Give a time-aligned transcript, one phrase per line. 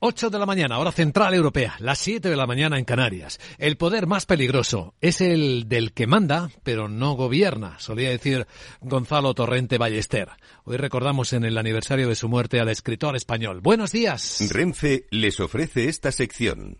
[0.00, 3.40] 8 de la mañana, hora central europea, las 7 de la mañana en Canarias.
[3.58, 8.46] El poder más peligroso es el del que manda, pero no gobierna, solía decir
[8.80, 10.28] Gonzalo Torrente Ballester.
[10.64, 13.60] Hoy recordamos en el aniversario de su muerte al escritor español.
[13.60, 14.38] Buenos días.
[14.50, 16.78] Renfe les ofrece esta sección.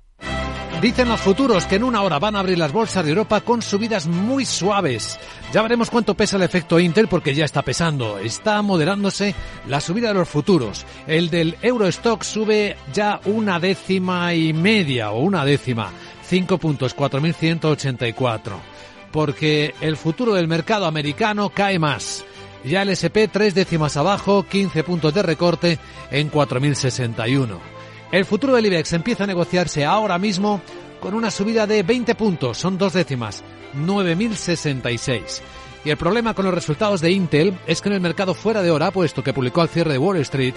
[0.81, 3.63] Dicen los futuros que en una hora van a abrir las bolsas de Europa con
[3.63, 5.19] subidas muy suaves.
[5.53, 8.19] Ya veremos cuánto pesa el efecto Intel porque ya está pesando.
[8.19, 9.35] Está moderándose
[9.67, 10.87] la subida de los futuros.
[11.09, 15.91] El del Eurostock sube ya una décima y media o una décima.
[16.23, 18.53] 5 puntos, 4.184.
[19.11, 22.25] Porque el futuro del mercado americano cae más.
[22.65, 25.79] Ya el SP tres décimas abajo, 15 puntos de recorte
[26.13, 27.78] en 4.061.
[28.11, 30.63] El futuro del IBEX empieza a negociarse ahora mismo
[30.99, 33.45] con una subida de 20 puntos, son dos décimas,
[33.75, 35.41] 9.066.
[35.85, 38.71] Y el problema con los resultados de Intel es que en el mercado fuera de
[38.71, 40.55] hora, puesto que publicó al cierre de Wall Street,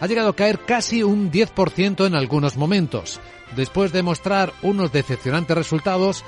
[0.00, 3.20] ha llegado a caer casi un 10% en algunos momentos.
[3.54, 6.24] Después de mostrar unos decepcionantes resultados,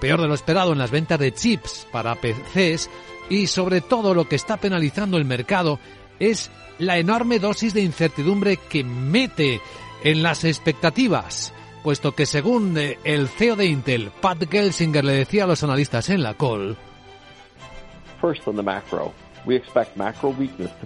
[0.00, 2.88] peor de lo esperado en las ventas de chips para PCs,
[3.28, 5.80] y sobre todo lo que está penalizando el mercado
[6.20, 9.60] es la enorme dosis de incertidumbre que mete
[10.04, 15.44] en las expectativas, puesto que según eh, el CEO de Intel, Pat Gelsinger, le decía
[15.44, 16.76] a los analistas en la call,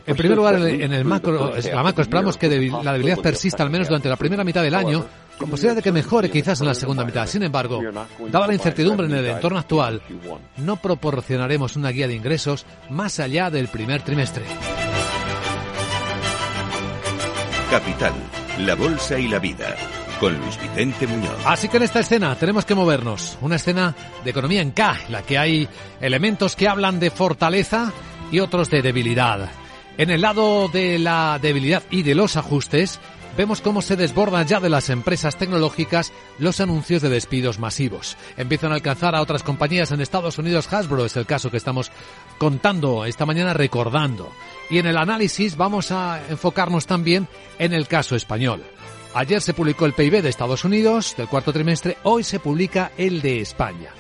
[0.07, 3.89] en primer lugar, en el macro, la macro esperamos que la debilidad persista al menos
[3.89, 5.05] durante la primera mitad del año,
[5.39, 7.27] con posibilidad de que mejore quizás en la segunda mitad.
[7.27, 7.81] Sin embargo,
[8.31, 10.03] dada la incertidumbre en el entorno actual,
[10.59, 14.45] no proporcionaremos una guía de ingresos más allá del primer trimestre.
[17.71, 18.13] Capital
[18.59, 19.75] la Bolsa y la Vida,
[20.21, 21.37] con Luis Vicente Muñoz.
[21.45, 25.13] Así que en esta escena tenemos que movernos, una escena de economía en K, en
[25.13, 25.69] la que hay
[26.01, 27.93] elementos que hablan de fortaleza
[28.31, 29.51] y otros de debilidad.
[29.99, 33.01] En el lado de la debilidad y de los ajustes,
[33.37, 38.17] vemos cómo se desbordan ya de las empresas tecnológicas los anuncios de despidos masivos.
[38.37, 40.73] Empiezan a alcanzar a otras compañías en Estados Unidos.
[40.73, 41.91] Hasbro es el caso que estamos
[42.39, 44.31] contando esta mañana, recordando.
[44.71, 47.29] Y en el análisis vamos a enfocarnos también
[47.59, 48.63] en el caso español.
[49.15, 53.23] Ayer se publicó el PIB de Estados Unidos del cuarto trimestre, hoy se publica el
[53.23, 53.91] de España.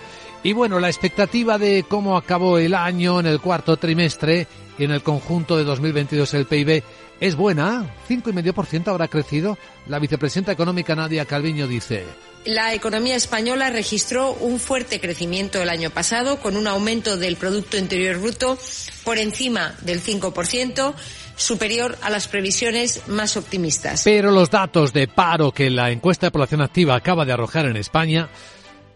[0.42, 4.46] Y bueno, la expectativa de cómo acabó el año en el cuarto trimestre
[4.76, 6.82] y en el conjunto de 2022 el PIB
[7.26, 9.56] es buena, 5,5% habrá crecido.
[9.86, 12.04] La vicepresidenta económica Nadia Calviño dice,
[12.44, 17.78] la economía española registró un fuerte crecimiento el año pasado, con un aumento del Producto
[17.78, 18.58] Interior Bruto
[19.04, 20.94] por encima del 5%,
[21.36, 24.02] superior a las previsiones más optimistas.
[24.04, 27.76] Pero los datos de paro que la encuesta de población activa acaba de arrojar en
[27.76, 28.28] España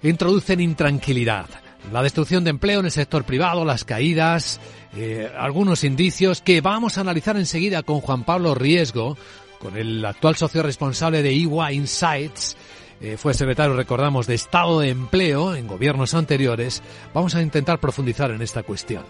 [0.03, 1.47] introducen intranquilidad.
[1.91, 4.61] La destrucción de empleo en el sector privado, las caídas,
[4.97, 9.17] eh, algunos indicios que vamos a analizar enseguida con Juan Pablo Riesgo,
[9.59, 12.57] con el actual socio responsable de EY Insights,
[13.01, 16.83] eh, fue secretario, recordamos, de Estado de Empleo en gobiernos anteriores,
[17.15, 19.05] vamos a intentar profundizar en esta cuestión.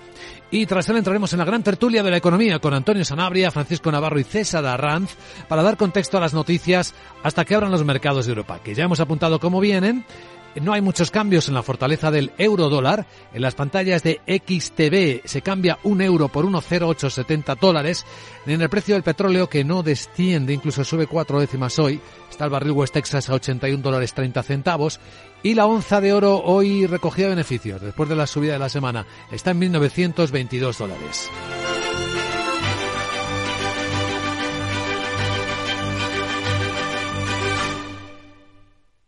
[0.50, 3.90] Y tras él entraremos en la gran tertulia de la economía con Antonio Sanabria, Francisco
[3.90, 5.14] Navarro y César Arranz
[5.48, 8.84] para dar contexto a las noticias hasta que abran los mercados de Europa, que ya
[8.84, 10.04] hemos apuntado cómo vienen
[10.56, 13.06] no hay muchos cambios en la fortaleza del euro dólar.
[13.32, 18.04] En las pantallas de XTB se cambia un euro por 1,0870 dólares.
[18.46, 22.00] En el precio del petróleo que no desciende, incluso sube cuatro décimas hoy.
[22.30, 25.00] Está el barril West Texas a 81 dólares 30 centavos.
[25.42, 29.06] Y la onza de oro hoy recogida beneficios después de la subida de la semana.
[29.30, 31.30] Está en 1.922 dólares.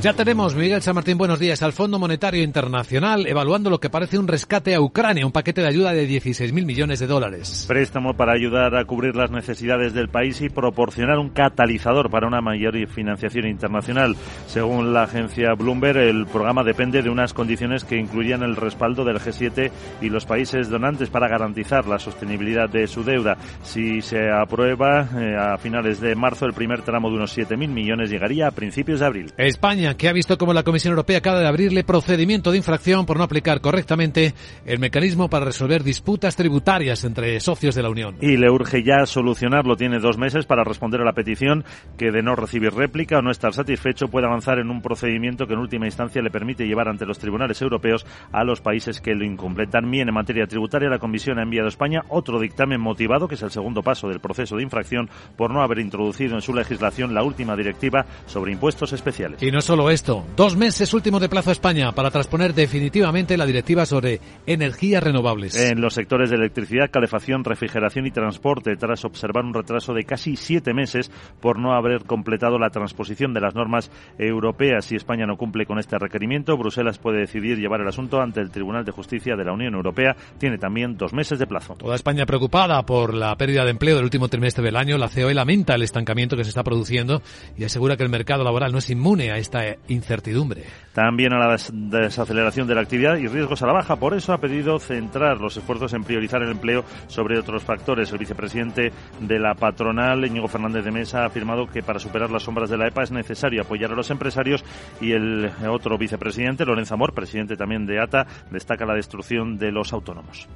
[0.00, 4.16] Ya tenemos, Miguel San Martín, buenos días, al Fondo Monetario Internacional evaluando lo que parece
[4.16, 7.64] un rescate a Ucrania, un paquete de ayuda de 16.000 millones de dólares.
[7.66, 12.40] Préstamo para ayudar a cubrir las necesidades del país y proporcionar un catalizador para una
[12.40, 14.14] mayor financiación internacional.
[14.46, 19.18] Según la agencia Bloomberg, el programa depende de unas condiciones que incluyan el respaldo del
[19.18, 19.70] G7
[20.00, 23.36] y los países donantes para garantizar la sostenibilidad de su deuda.
[23.64, 28.10] Si se aprueba eh, a finales de marzo, el primer tramo de unos 7.000 millones
[28.10, 29.32] llegaría a principios de abril.
[29.48, 33.16] España, que ha visto como la Comisión Europea acaba de abrirle procedimiento de infracción por
[33.16, 34.34] no aplicar correctamente
[34.66, 38.16] el mecanismo para resolver disputas tributarias entre socios de la Unión.
[38.20, 39.76] Y le urge ya solucionarlo.
[39.76, 41.64] Tiene dos meses para responder a la petición
[41.96, 45.54] que de no recibir réplica o no estar satisfecho puede avanzar en un procedimiento que
[45.54, 49.24] en última instancia le permite llevar ante los tribunales europeos a los países que lo
[49.24, 49.70] incumplen.
[49.70, 53.42] También en materia tributaria la Comisión ha enviado a España otro dictamen motivado, que es
[53.42, 57.22] el segundo paso del proceso de infracción por no haber introducido en su legislación la
[57.22, 59.37] última directiva sobre impuestos especiales.
[59.40, 63.46] Y no solo esto, dos meses últimos de plazo a España para transponer definitivamente la
[63.46, 65.54] directiva sobre energías renovables.
[65.54, 70.34] En los sectores de electricidad, calefacción, refrigeración y transporte, tras observar un retraso de casi
[70.34, 74.86] siete meses por no haber completado la transposición de las normas europeas.
[74.86, 78.50] Si España no cumple con este requerimiento, Bruselas puede decidir llevar el asunto ante el
[78.50, 80.16] Tribunal de Justicia de la Unión Europea.
[80.38, 81.74] Tiene también dos meses de plazo.
[81.74, 84.98] Toda España preocupada por la pérdida de empleo del último trimestre del año.
[84.98, 87.22] La COE lamenta el estancamiento que se está produciendo
[87.56, 90.64] y asegura que el mercado laboral no es inmune a esta incertidumbre.
[90.92, 93.96] También a la desaceleración de la actividad y riesgos a la baja.
[93.96, 98.10] Por eso ha pedido centrar los esfuerzos en priorizar el empleo sobre otros factores.
[98.10, 102.42] El vicepresidente de la patronal, Íñigo Fernández de Mesa, ha afirmado que para superar las
[102.42, 104.64] sombras de la EPA es necesario apoyar a los empresarios
[105.00, 109.92] y el otro vicepresidente, Lorenzo Amor, presidente también de ATA, destaca la destrucción de los
[109.92, 110.48] autónomos.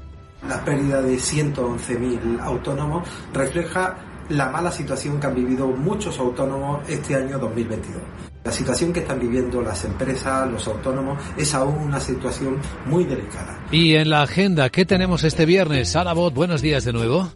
[0.49, 3.97] La pérdida de 111.000 autónomos refleja
[4.29, 8.32] la mala situación que han vivido muchos autónomos este año 2022.
[8.45, 13.65] La situación que están viviendo las empresas, los autónomos, es aún una situación muy delicada.
[13.71, 15.91] Y en la agenda, ¿qué tenemos este viernes?
[15.91, 17.31] Sara Bot, buenos días de nuevo.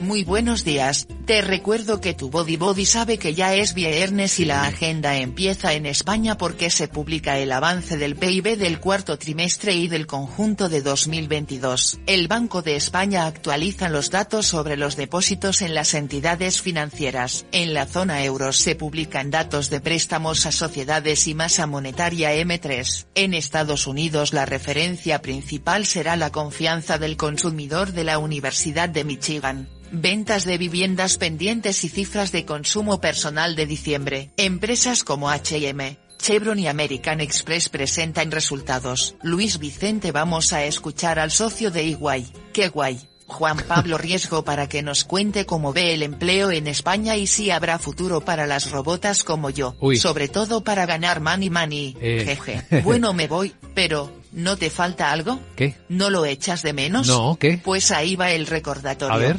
[0.00, 4.44] Muy buenos días, te recuerdo que tu Body Body sabe que ya es viernes y
[4.44, 9.74] la agenda empieza en España porque se publica el avance del PIB del cuarto trimestre
[9.74, 12.00] y del conjunto de 2022.
[12.06, 17.46] El Banco de España actualiza los datos sobre los depósitos en las entidades financieras.
[17.52, 23.06] En la zona euro se publican datos de préstamos a sociedades y masa monetaria M3.
[23.14, 29.04] En Estados Unidos la referencia principal será la confianza del consumidor de la Universidad de
[29.04, 34.30] Michigan ventas de viviendas pendientes y cifras de consumo personal de diciembre.
[34.36, 39.14] Empresas como H&M, Chevron y American Express presentan resultados.
[39.22, 42.26] Luis Vicente vamos a escuchar al socio de Iguay.
[42.52, 43.00] ¡Qué guay!
[43.26, 47.50] Juan Pablo Riesgo para que nos cuente cómo ve el empleo en España y si
[47.50, 49.76] habrá futuro para las robotas como yo.
[49.98, 51.96] Sobre todo para ganar money money.
[52.00, 52.22] Eh.
[52.26, 52.82] Jeje.
[52.82, 55.38] Bueno me voy, pero ¿No te falta algo?
[55.54, 55.76] ¿Qué?
[55.88, 57.06] ¿No lo echas de menos?
[57.06, 57.60] No, ¿qué?
[57.62, 59.14] Pues ahí va el recordatorio.
[59.14, 59.36] A ver.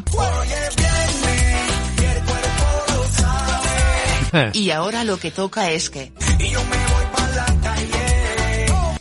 [4.53, 6.11] y ahora lo que toca es que...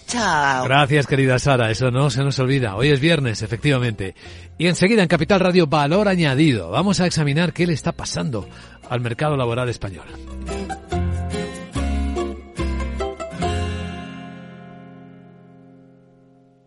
[0.07, 0.65] Chao.
[0.65, 1.71] Gracias, querida Sara.
[1.71, 2.77] Eso no se nos olvida.
[2.77, 4.15] Hoy es viernes, efectivamente.
[4.59, 6.71] Y enseguida en Capital Radio, Valor Añadido.
[6.71, 8.49] Vamos a examinar qué le está pasando
[8.89, 10.07] al mercado laboral español.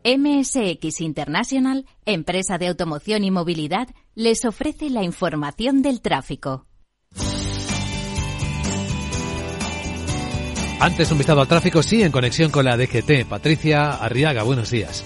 [0.04, 6.67] MSX International, empresa de automoción y movilidad, les ofrece la información del tráfico.
[10.80, 13.26] Antes un vistazo al tráfico, sí, en conexión con la DGT.
[13.28, 15.04] Patricia Arriaga, buenos días.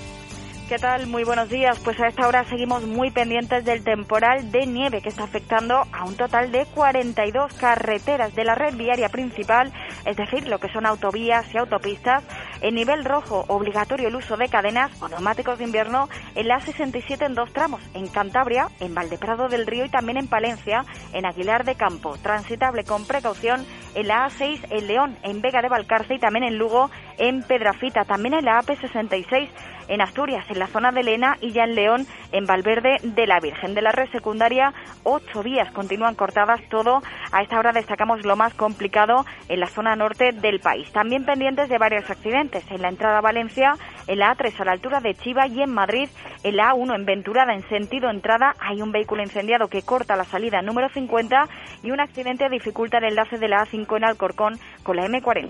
[0.72, 1.06] ¿Qué tal?
[1.08, 1.78] Muy buenos días.
[1.80, 6.06] Pues a esta hora seguimos muy pendientes del temporal de nieve que está afectando a
[6.06, 9.74] un total de 42 carreteras de la red viaria principal,
[10.06, 12.24] es decir, lo que son autovías y autopistas.
[12.62, 17.26] En nivel rojo, obligatorio el uso de cadenas o neumáticos de invierno en la 67
[17.26, 21.66] en dos tramos, en Cantabria, en Valdeprado del Río y también en Palencia, en Aguilar
[21.66, 22.18] de Campo.
[22.18, 26.58] Transitable con precaución en la A6 en León, en Vega de Valcarce y también en
[26.58, 29.50] Lugo, en Pedrafita, también en la AP66
[29.92, 33.42] en Asturias, en la zona de Lena y ya en León, en Valverde de la
[33.42, 33.76] Virgen.
[33.76, 36.62] De la red secundaria, ocho vías continúan cortadas.
[36.70, 37.02] Todo
[37.34, 40.90] a esta hora destacamos lo más complicado en la zona norte del país.
[40.94, 43.76] También pendientes de varios accidentes en la entrada a Valencia,
[44.08, 46.08] en la A3 a la altura de Chiva y en Madrid,
[46.44, 50.24] en la A1 en Venturada en sentido entrada hay un vehículo incendiado que corta la
[50.24, 51.50] salida número 50
[51.84, 55.50] y un accidente dificulta el enlace de la A5 en Alcorcón con la M40.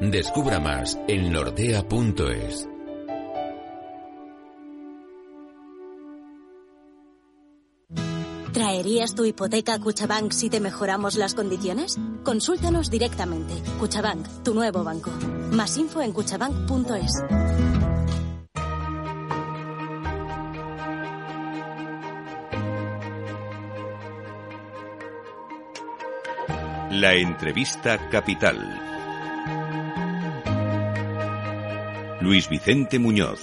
[0.00, 2.66] Descubra más en nordea.es.
[8.54, 11.98] ¿Traerías tu hipoteca a Cuchabank si te mejoramos las condiciones?
[12.24, 13.52] Consúltanos directamente.
[13.78, 15.10] Cuchabank, tu nuevo banco.
[15.52, 17.12] Más info en cuchabank.es.
[26.90, 28.89] La entrevista capital.
[32.20, 33.40] Luis Vicente Muñoz.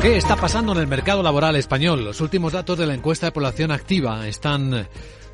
[0.00, 2.04] ¿Qué está pasando en el mercado laboral español?
[2.04, 4.88] Los últimos datos de la encuesta de población activa están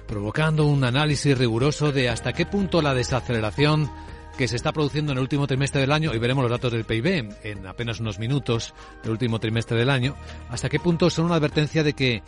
[0.07, 3.91] provocando un análisis riguroso de hasta qué punto la desaceleración
[4.37, 6.85] que se está produciendo en el último trimestre del año, y veremos los datos del
[6.85, 10.17] PIB en apenas unos minutos del último trimestre del año,
[10.49, 12.23] hasta qué punto son una advertencia de que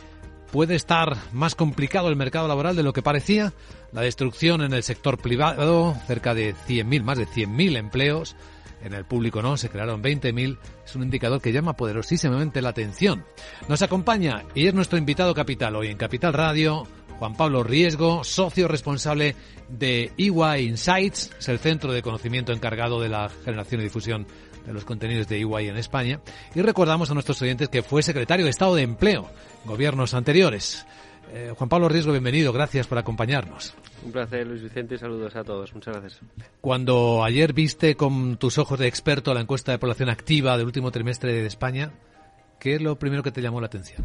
[0.52, 3.52] puede estar más complicado el mercado laboral de lo que parecía.
[3.92, 8.36] La destrucción en el sector privado, cerca de 100.000, más de 100.000 empleos.
[8.82, 10.58] En el público no, se crearon 20.000.
[10.84, 13.24] Es un indicador que llama poderosísimamente la atención.
[13.68, 16.86] Nos acompaña y es nuestro invitado capital hoy en Capital Radio,
[17.18, 19.34] Juan Pablo Riesgo, socio responsable
[19.68, 24.26] de EY Insights, es el centro de conocimiento encargado de la generación y difusión
[24.66, 26.20] de los contenidos de EY en España.
[26.54, 29.30] Y recordamos a nuestros oyentes que fue secretario de Estado de Empleo
[29.64, 30.86] gobiernos anteriores.
[31.32, 32.52] Eh, Juan Pablo Riesgo, bienvenido.
[32.52, 33.74] Gracias por acompañarnos.
[34.04, 34.98] Un placer, Luis Vicente.
[34.98, 35.74] Saludos a todos.
[35.74, 36.20] Muchas gracias.
[36.60, 40.90] Cuando ayer viste con tus ojos de experto la encuesta de población activa del último
[40.90, 41.92] trimestre de España,
[42.60, 44.04] ¿qué es lo primero que te llamó la atención?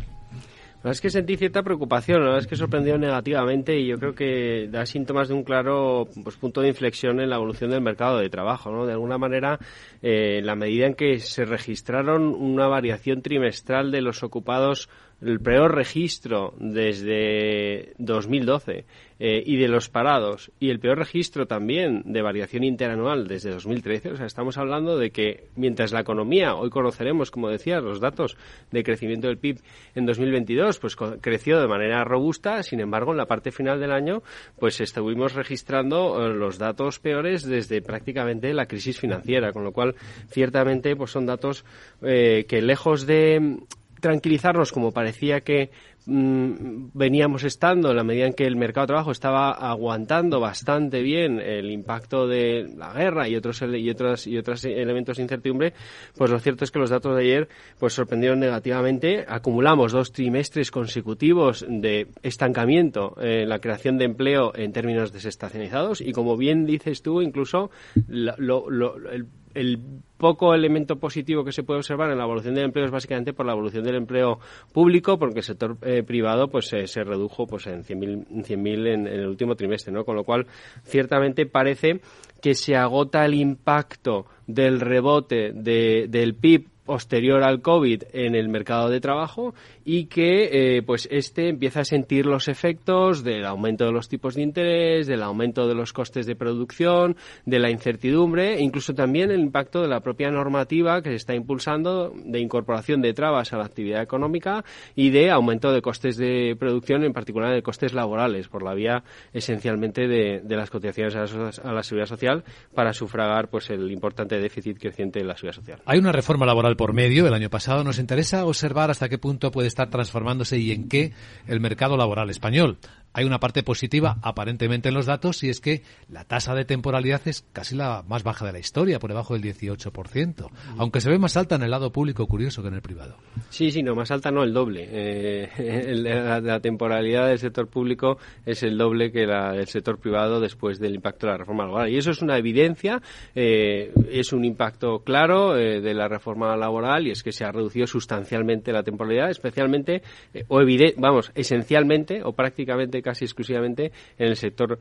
[0.82, 4.00] La verdad es que sentí cierta preocupación, la verdad es que sorprendió negativamente y yo
[4.00, 7.82] creo que da síntomas de un claro pues, punto de inflexión en la evolución del
[7.82, 8.72] mercado de trabajo.
[8.72, 8.88] ¿no?
[8.88, 9.60] De alguna manera,
[10.02, 14.90] eh, en la medida en que se registraron una variación trimestral de los ocupados
[15.22, 18.86] el peor registro desde 2012
[19.20, 24.14] eh, y de los parados y el peor registro también de variación interanual desde 2013.
[24.14, 28.36] O sea, estamos hablando de que mientras la economía, hoy conoceremos, como decía, los datos
[28.72, 29.60] de crecimiento del PIB
[29.94, 32.64] en 2022, pues creció de manera robusta.
[32.64, 34.24] Sin embargo, en la parte final del año,
[34.60, 39.94] pues estuvimos registrando eh, los datos peores desde prácticamente la crisis financiera, con lo cual
[40.30, 41.64] ciertamente pues son datos
[42.02, 43.60] eh, que lejos de
[44.02, 45.72] tranquilizarnos como parecía que
[46.06, 51.02] mm, veníamos estando en la medida en que el mercado de trabajo estaba aguantando bastante
[51.02, 55.74] bien el impacto de la guerra y otros y otros y otros elementos de incertidumbre
[56.18, 57.48] pues lo cierto es que los datos de ayer
[57.80, 59.26] pues sorprendieron negativamente.
[59.28, 66.12] Acumulamos dos trimestres consecutivos de estancamiento en la creación de empleo en términos desestacionalizados y
[66.12, 67.70] como bien dices tú incluso
[68.08, 68.68] lo,
[69.12, 69.80] el el
[70.18, 73.46] poco elemento positivo que se puede observar en la evolución del empleo es básicamente por
[73.46, 74.40] la evolución del empleo
[74.72, 79.28] público, porque el sector eh, privado pues se redujo pues en 100.000 en, en el
[79.28, 80.06] último trimestre, ¿no?
[80.06, 80.46] Con lo cual,
[80.84, 82.02] ciertamente parece
[82.42, 88.50] que se agota el impacto del rebote de, del PIB posterior al COVID en el
[88.50, 89.56] mercado de trabajo
[89.86, 94.36] y que eh, pues este empieza a sentir los efectos del aumento de los tipos
[94.36, 99.32] de interés, del aumento de los costes de producción, de la incertidumbre e incluso también
[99.32, 103.58] el impacto de la propia normativa que se está impulsando de incorporación de trabas a
[103.58, 108.50] la actividad económica y de aumento de costes de producción, en particular de costes laborales,
[108.50, 112.44] por la vía esencialmente de, las cotizaciones a la, seguridad social
[112.76, 115.80] para sufragar pues el importante déficit creciente de la seguridad social.
[115.86, 117.84] Hay una reforma laboral por medio el año pasado.
[117.84, 121.14] Nos interesa observar hasta qué punto puede estar transformándose y en qué
[121.46, 122.80] el mercado laboral español.
[123.14, 127.22] Hay una parte positiva aparentemente en los datos y es que la tasa de temporalidad
[127.26, 131.18] es casi la más baja de la historia, por debajo del 18%, aunque se ve
[131.18, 133.18] más alta en el lado público curioso que en el privado.
[133.50, 134.88] Sí, sí, no, más alta no, el doble.
[134.90, 135.96] Eh,
[136.42, 140.96] la, temporalidad del sector público es el doble que la del sector privado después del
[140.96, 141.90] impacto de la reforma laboral.
[141.90, 143.02] Y eso es una evidencia,
[143.36, 147.52] eh, es un impacto claro eh, de la reforma laboral y es que se ha
[147.52, 150.02] reducido sustancialmente la temporalidad, especialmente,
[150.48, 150.62] o
[150.98, 154.80] vamos, esencialmente o prácticamente casi exclusivamente en el sector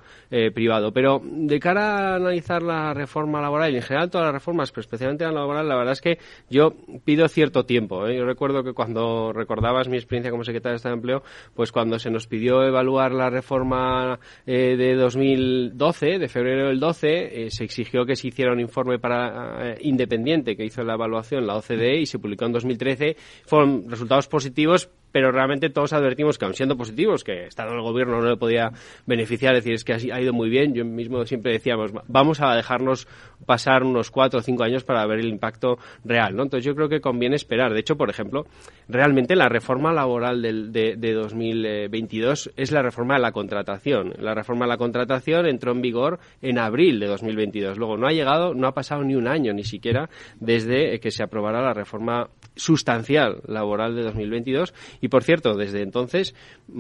[0.55, 0.93] privado.
[0.93, 4.83] Pero de cara a analizar la reforma laboral y en general todas las reformas, pero
[4.83, 6.75] especialmente la laboral, la verdad es que yo
[7.05, 8.09] pido cierto tiempo.
[8.09, 11.23] Yo recuerdo que cuando recordabas mi experiencia como secretario de Estado de Empleo,
[11.55, 17.47] pues cuando se nos pidió evaluar la reforma eh, de 2012, de febrero del 12,
[17.47, 21.47] eh, se exigió que se hiciera un informe para eh, independiente que hizo la evaluación
[21.47, 23.17] la OCDE y se publicó en 2013.
[23.45, 28.21] Fueron resultados positivos, pero realmente todos advertimos que aun siendo positivos, que Estado del Gobierno
[28.21, 28.73] no le podía
[29.07, 30.75] beneficiar, es decir, es que ha ido muy bien.
[30.75, 33.07] Yo mismo siempre decíamos, vamos a dejarnos
[33.47, 36.43] pasar unos cuatro o cinco años para ver el impacto real, ¿no?
[36.43, 37.73] Entonces yo creo que conviene esperar.
[37.73, 38.47] De hecho, por ejemplo,
[38.89, 44.15] realmente la reforma laboral del, de, de 2022 es la reforma de la contratación.
[44.19, 47.79] La reforma de la contratación entró en vigor en abril de 2022.
[47.79, 51.23] Luego no ha llegado, no ha pasado ni un año ni siquiera desde que se
[51.23, 56.35] aprobara la reforma sustancial laboral de 2022 y por cierto desde entonces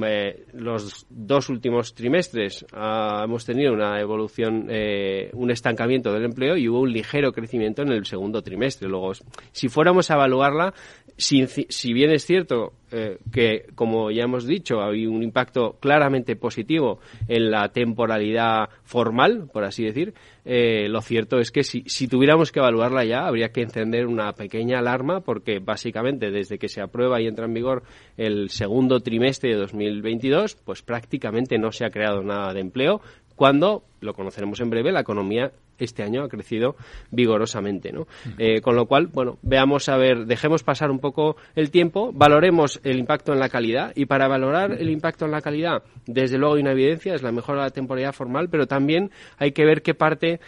[0.04, 6.49] eh, los dos últimos trimestres ah, hemos tenido una evolución eh, un estancamiento del empleo
[6.56, 8.88] y hubo un ligero crecimiento en el segundo trimestre.
[8.88, 9.12] Luego
[9.52, 10.74] si fuéramos a evaluarla
[11.20, 16.98] si, bien es cierto eh, que, como ya hemos dicho, hay un impacto claramente positivo
[17.28, 20.14] en la temporalidad formal, por así decir,
[20.44, 24.32] eh, lo cierto es que si, si, tuviéramos que evaluarla ya, habría que encender una
[24.32, 27.82] pequeña alarma porque básicamente desde que se aprueba y entra en vigor
[28.16, 33.02] el segundo trimestre de 2022, pues prácticamente no se ha creado nada de empleo,
[33.36, 35.52] cuando, lo conoceremos en breve, la economía
[35.84, 36.76] este año ha crecido
[37.10, 38.06] vigorosamente, ¿no?
[38.38, 42.80] Eh, con lo cual, bueno, veamos a ver, dejemos pasar un poco el tiempo, valoremos
[42.84, 46.54] el impacto en la calidad y para valorar el impacto en la calidad, desde luego
[46.54, 49.82] hay una evidencia, es la mejora de la temporalidad formal, pero también hay que ver
[49.82, 50.40] qué parte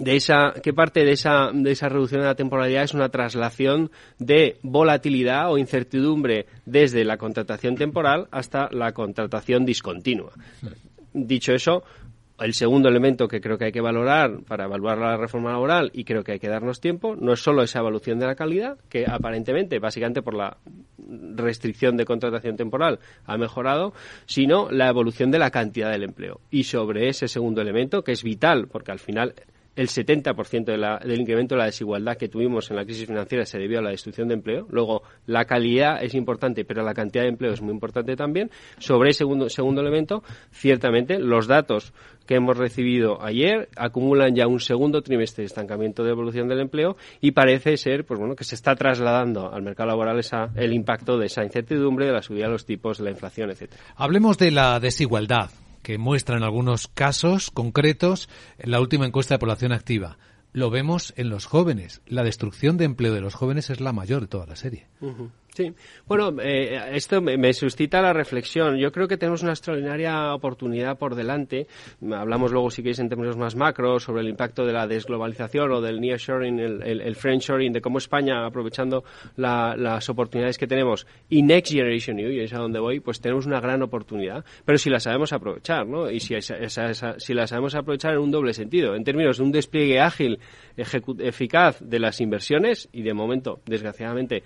[0.00, 3.90] de esa, qué parte de esa, de esa reducción de la temporalidad es una traslación
[4.18, 10.32] de volatilidad o incertidumbre desde la contratación temporal hasta la contratación discontinua.
[11.12, 11.84] Dicho eso,
[12.44, 16.04] el segundo elemento que creo que hay que valorar para evaluar la reforma laboral y
[16.04, 19.06] creo que hay que darnos tiempo no es solo esa evaluación de la calidad, que
[19.06, 20.58] aparentemente, básicamente por la
[21.34, 23.92] restricción de contratación temporal, ha mejorado,
[24.26, 26.40] sino la evolución de la cantidad del empleo.
[26.50, 29.34] Y sobre ese segundo elemento, que es vital, porque al final
[29.74, 33.46] el 70% de la, del incremento de la desigualdad que tuvimos en la crisis financiera
[33.46, 34.66] se debió a la destrucción de empleo.
[34.70, 38.50] Luego, la calidad es importante, pero la cantidad de empleo es muy importante también.
[38.78, 41.92] Sobre el segundo, segundo elemento, ciertamente, los datos
[42.26, 46.96] que hemos recibido ayer acumulan ya un segundo trimestre de estancamiento de evolución del empleo
[47.20, 51.18] y parece ser pues bueno que se está trasladando al mercado laboral esa, el impacto
[51.18, 53.82] de esa incertidumbre, de la subida de los tipos, de la inflación, etcétera.
[53.96, 55.50] Hablemos de la desigualdad
[55.82, 60.18] que muestra en algunos casos concretos la última encuesta de población activa.
[60.52, 62.02] Lo vemos en los jóvenes.
[62.06, 64.86] La destrucción de empleo de los jóvenes es la mayor de toda la serie.
[65.54, 65.70] Sí,
[66.06, 68.78] bueno, eh, esto me, suscita la reflexión.
[68.78, 71.66] Yo creo que tenemos una extraordinaria oportunidad por delante.
[72.10, 75.82] Hablamos luego, si queréis, en términos más macros sobre el impacto de la desglobalización o
[75.82, 79.04] del nearshoring, el, el, el friendshoring, de cómo España, aprovechando
[79.36, 83.44] las oportunidades que tenemos, y Next Generation EU, y es a donde voy, pues tenemos
[83.44, 84.46] una gran oportunidad.
[84.64, 86.10] Pero si la sabemos aprovechar, ¿no?
[86.10, 90.00] Y si, si la sabemos aprovechar en un doble sentido, en términos de un despliegue
[90.00, 90.38] ágil,
[90.78, 94.44] eficaz de las inversiones, y de momento, desgraciadamente,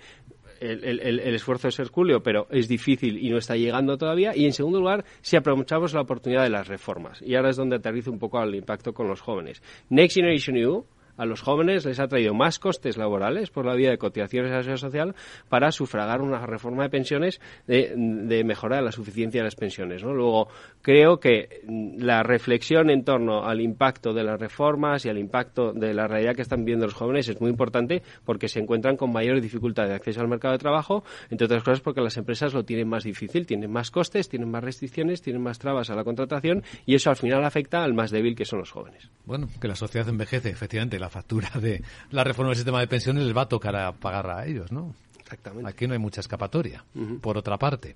[0.59, 4.35] el, esfuerzo es hercúleo, pero es difícil y no está llegando todavía.
[4.35, 7.21] Y en segundo lugar, si aprovechamos la oportunidad de las reformas.
[7.21, 9.61] Y ahora es donde aterrizo un poco al impacto con los jóvenes.
[9.89, 10.85] Next Generation EU
[11.17, 14.57] a los jóvenes les ha traído más costes laborales por la vía de cotizaciones a
[14.57, 15.15] la seguridad social
[15.49, 20.03] para sufragar una reforma de pensiones de, de mejora la suficiencia de las pensiones.
[20.03, 20.47] Luego,
[20.81, 21.61] creo que
[21.97, 26.35] la reflexión en torno al impacto de las reformas y al impacto de la realidad
[26.35, 29.95] que están viendo los jóvenes es muy importante porque se encuentran con mayor dificultad de
[29.95, 33.45] acceso al mercado de trabajo, entre otras cosas porque las empresas lo tienen más difícil,
[33.45, 37.15] tienen más costes, tienen más restricciones, tienen más trabas a la contratación y eso al
[37.15, 39.09] final afecta al más débil que son los jóvenes.
[39.25, 43.35] Bueno, que la sociedad envejece, efectivamente, factura de la reforma del sistema de pensiones les
[43.35, 44.95] va a tocar a pagar a ellos, ¿no?
[45.19, 45.69] Exactamente.
[45.69, 46.85] Aquí no hay mucha escapatoria,
[47.21, 47.95] por otra parte.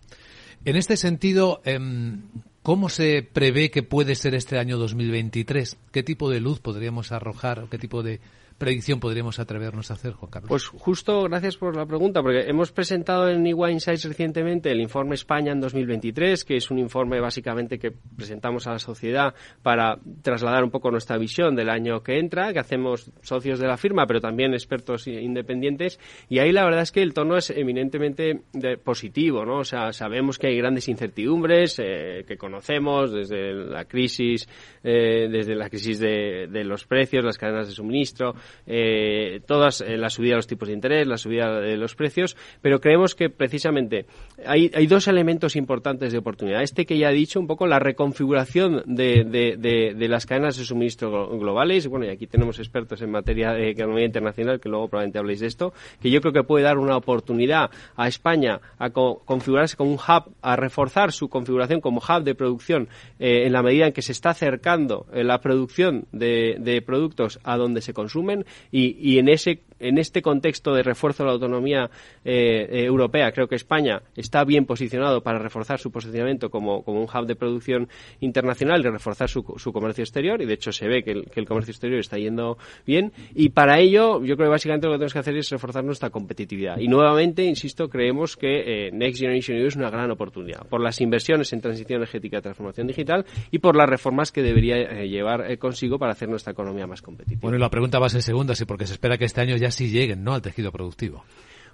[0.65, 2.21] En este sentido, em,
[2.61, 5.77] ¿cómo se prevé que puede ser este año 2023?
[5.91, 8.19] ¿Qué tipo de luz podríamos arrojar o qué tipo de
[8.61, 10.47] predicción podríamos atrevernos a hacer, Juan Carlos?
[10.47, 15.15] Pues justo, gracias por la pregunta, porque hemos presentado en Igua Insights recientemente el informe
[15.15, 20.63] España en 2023, que es un informe básicamente que presentamos a la sociedad para trasladar
[20.63, 24.21] un poco nuestra visión del año que entra, que hacemos socios de la firma, pero
[24.21, 28.41] también expertos independientes, y ahí la verdad es que el tono es eminentemente
[28.83, 29.57] positivo, ¿no?
[29.57, 34.47] O sea, sabemos que hay grandes incertidumbres eh, que conocemos desde la crisis,
[34.83, 38.35] eh, desde la crisis de los precios, las cadenas de suministro,
[38.67, 42.37] eh, todas eh, la subida de los tipos de interés, la subida de los precios,
[42.61, 44.05] pero creemos que precisamente
[44.45, 46.61] hay, hay dos elementos importantes de oportunidad.
[46.61, 51.37] Este que ya he dicho, un poco la reconfiguración de, de, las cadenas de suministro
[51.37, 51.87] globales.
[51.87, 55.47] Bueno, y aquí tenemos expertos en materia de economía internacional, que luego probablemente habléis de
[55.47, 59.97] esto, que yo creo que puede dar una oportunidad a España a configurarse como un
[59.97, 64.01] hub, a reforzar su configuración como hub de producción eh, en la medida en que
[64.01, 68.40] se está acercando la producción de productos a donde se consumen
[68.71, 71.89] y, en ese en este contexto de refuerzo de la autonomía
[72.23, 77.03] eh, eh, europea, creo que España está bien posicionado para reforzar su posicionamiento como, un
[77.03, 77.89] hub de producción
[78.19, 80.41] internacional y reforzar su, comercio exterior.
[80.41, 83.11] Y de hecho se ve que el, comercio exterior está yendo bien.
[83.33, 86.09] Y para ello, yo creo que básicamente lo que tenemos que hacer es reforzar nuestra
[86.09, 86.77] competitividad.
[86.77, 91.01] Y nuevamente, insisto, creemos que eh, Next Generation EU es una gran oportunidad por las
[91.01, 95.97] inversiones en transición energética y transformación digital y por las reformas que debería llevar consigo
[95.97, 97.41] para hacer nuestra economía más competitiva.
[97.41, 99.55] Bueno, y la pregunta va a ser segunda, sí, porque se espera que este año
[99.57, 100.33] ya sí lleguen ¿no?
[100.33, 101.23] al tejido productivo.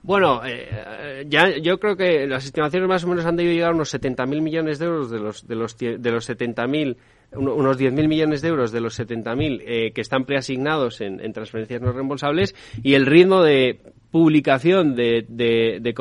[0.04, 3.76] Bueno, eh, ya yo creo que las estimaciones más o menos han debido llegar a
[3.76, 6.98] unos 70.000 millones de euros de los de los de los 70.000
[7.34, 11.82] unos 10.000 millones de euros de los 70.000 eh, que están preasignados en, en transferencias
[11.82, 15.94] no reembolsables y el ritmo de publicación de, de, de,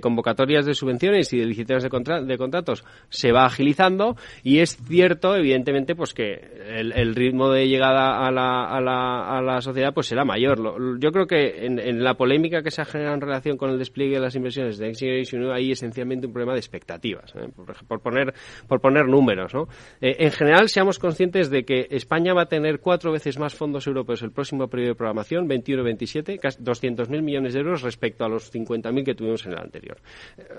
[0.00, 5.34] convocatorias de subvenciones y de licitaciones de, de, contratos se va agilizando y es cierto,
[5.36, 6.32] evidentemente, pues que
[6.74, 10.58] el, ritmo de llegada a la, a, la, a la, sociedad pues será mayor.
[10.98, 14.14] yo creo que en, la polémica que se ha generado en relación con el despliegue
[14.14, 17.48] de las inversiones de Next Generation hay esencialmente un problema de expectativas, ¿eh?
[17.88, 18.32] por, poner,
[18.68, 19.52] por poner números.
[19.54, 19.68] ¿no?
[20.00, 23.86] Eh, en general, seamos conscientes de que España va a tener cuatro veces más fondos
[23.86, 28.52] europeos el próximo periodo de programación, 21-27, casi 200.000 millones de euros respecto a los
[28.52, 29.98] 50.000 que tuvimos en el anterior.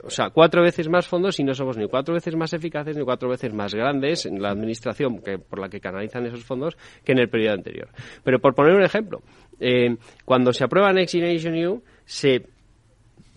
[0.03, 3.03] O sea, cuatro veces más fondos y no somos ni cuatro veces más eficaces ni
[3.03, 7.11] cuatro veces más grandes en la administración que, por la que canalizan esos fondos que
[7.11, 7.89] en el periodo anterior.
[8.23, 9.21] Pero por poner un ejemplo,
[9.59, 9.95] eh,
[10.25, 12.54] cuando se aprueba Next Generation EU, se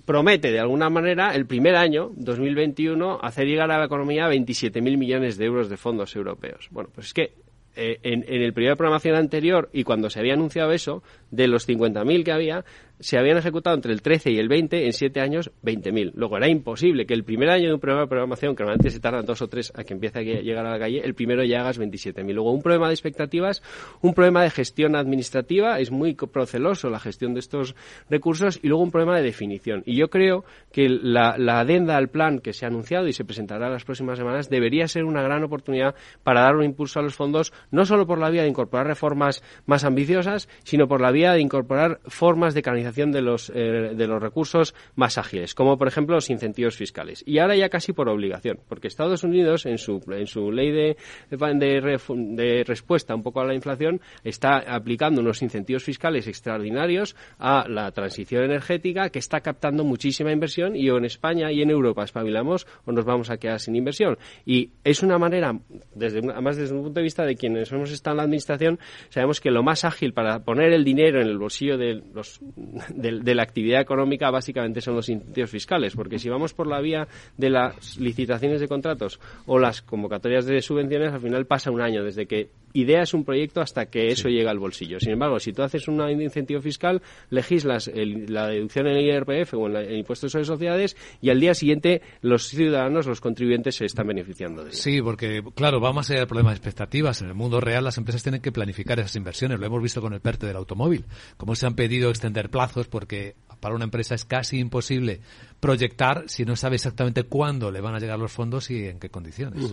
[0.09, 5.37] promete de alguna manera el primer año, 2021, hacer llegar a la economía 27.000 millones
[5.37, 6.69] de euros de fondos europeos.
[6.71, 7.35] Bueno, pues es que
[7.77, 11.47] eh, en, en, el periodo de programación anterior y cuando se había anunciado eso, de
[11.47, 12.65] los 50.000 que había,
[13.01, 16.13] se habían ejecutado entre el 13 y el 20, en 7 años, 20.000.
[16.15, 19.01] Luego era imposible que el primer año de un programa de programación, que normalmente se
[19.01, 21.61] tardan dos o tres a que empiece a llegar a la calle, el primero ya
[21.61, 22.33] hagas 27.000.
[22.33, 23.63] Luego un problema de expectativas,
[24.01, 27.77] un problema de gestión administrativa, es muy proceloso la gestión de estos
[28.11, 29.83] recursos, y luego un problema de definición.
[29.87, 33.25] Y yo creo que la, la adenda al plan que se ha anunciado y se
[33.25, 37.03] presentará en las próximas semanas debería ser una gran oportunidad para dar un impulso a
[37.03, 41.13] los fondos, no solo por la vía de incorporar reformas más ambiciosas, sino por la
[41.13, 45.77] vía de incorporar formas de canalización de los, eh, de los recursos más ágiles, como
[45.79, 47.23] por ejemplo los incentivos fiscales.
[47.27, 50.97] Y ahora ya casi por obligación, porque Estados Unidos en su, en su ley de,
[51.31, 57.67] de, de respuesta un poco a la inflación está aplicando unos incentivos fiscales extraordinarios a
[57.69, 62.05] la transición energética que está captando muchísima inversión y o en España y en Europa
[62.05, 64.19] espabilamos o nos vamos a quedar sin inversión.
[64.45, 65.59] Y es una manera,
[65.95, 69.41] desde, además desde un punto de vista de quienes hemos estado en la administración, sabemos
[69.41, 72.41] que lo más ágil para poner el dinero en el bolsillo de los
[72.89, 77.09] de, la actividad económica básicamente son los incentivos fiscales, porque si vamos por la vía
[77.37, 82.05] de las licitaciones de contratos o las convocatorias de subvenciones, al final pasa un año
[82.05, 85.01] desde que ideas un proyecto hasta que eso llega al bolsillo.
[85.01, 89.67] Sin embargo, si tú haces un incentivo fiscal, legislas la deducción en el IRPF o
[89.67, 94.07] en, el impuesto sobre sociedades y al día siguiente los ciudadanos, los contribuyentes se están
[94.07, 94.79] beneficiando de ello.
[94.79, 97.23] Sí, porque claro, vamos a ir al problema de expectativas.
[97.23, 99.59] En el mundo real las empresas tienen que planificar esas inversiones.
[99.59, 101.05] Lo hemos visto con el PERTE del automóvil.
[101.37, 105.21] Como se han pedido extender plazos porque para una empresa es casi imposible
[105.61, 109.09] proyectar si no sabe exactamente cuándo le van a llegar los fondos y en qué
[109.09, 109.73] condiciones.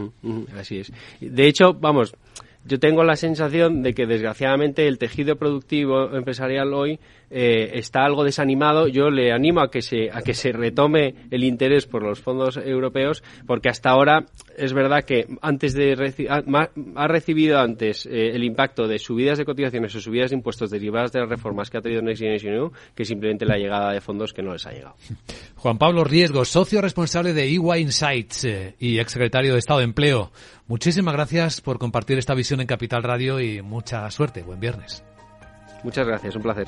[0.58, 0.92] así es.
[1.20, 2.16] De hecho, vamos,
[2.68, 8.24] yo tengo la sensación de que desgraciadamente el tejido productivo empresarial hoy eh, está algo
[8.24, 8.88] desanimado.
[8.88, 12.58] Yo le animo a que se a que se retome el interés por los fondos
[12.58, 14.26] europeos porque hasta ahora
[14.58, 15.94] es verdad que antes de
[16.30, 21.12] ha, recibido antes eh, el impacto de subidas de cotizaciones o subidas de impuestos derivadas
[21.12, 24.34] de las reformas que ha traído Next Generation EU que simplemente la llegada de fondos
[24.34, 24.96] que no les ha llegado.
[25.56, 30.32] Juan Pablo Riesgo, socio responsable de EY Insights eh, y exsecretario de Estado de Empleo.
[30.68, 34.44] Muchísimas gracias por compartir esta visión en Capital Radio y mucha suerte.
[34.44, 35.04] Buen viernes.
[35.84, 36.68] Muchas gracias, un placer.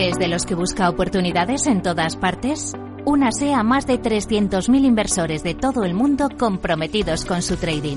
[0.00, 2.72] ¿Es de los que busca oportunidades en todas partes?
[3.04, 7.96] Únase a más de 300.000 inversores de todo el mundo comprometidos con su trading.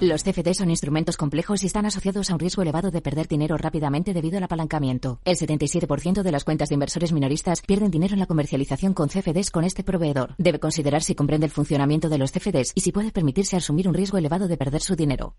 [0.00, 3.56] Los CFD son instrumentos complejos y están asociados a un riesgo elevado de perder dinero
[3.56, 5.18] rápidamente debido al apalancamiento.
[5.24, 9.50] El 77% de las cuentas de inversores minoristas pierden dinero en la comercialización con CFDs
[9.50, 10.36] con este proveedor.
[10.38, 13.94] Debe considerar si comprende el funcionamiento de los CFDs y si puede permitirse asumir un
[13.94, 15.34] riesgo elevado de perder su dinero.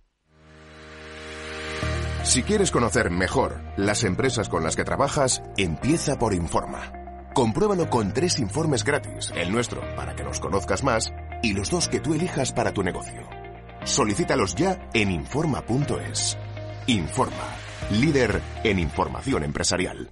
[2.24, 6.91] Si quieres conocer mejor las empresas con las que trabajas, empieza por Informa.
[7.34, 11.88] Compruébalo con tres informes gratis, el nuestro para que nos conozcas más y los dos
[11.88, 13.38] que tú elijas para tu negocio.
[13.84, 16.38] Solicítalos ya en Informa.es.
[16.88, 17.56] Informa,
[17.92, 20.12] líder en información empresarial.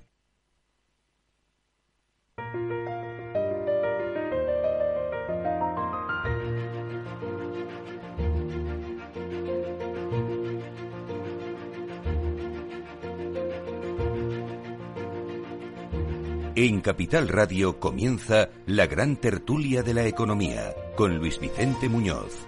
[16.60, 22.48] En Capital Radio comienza la gran tertulia de la economía con Luis Vicente Muñoz.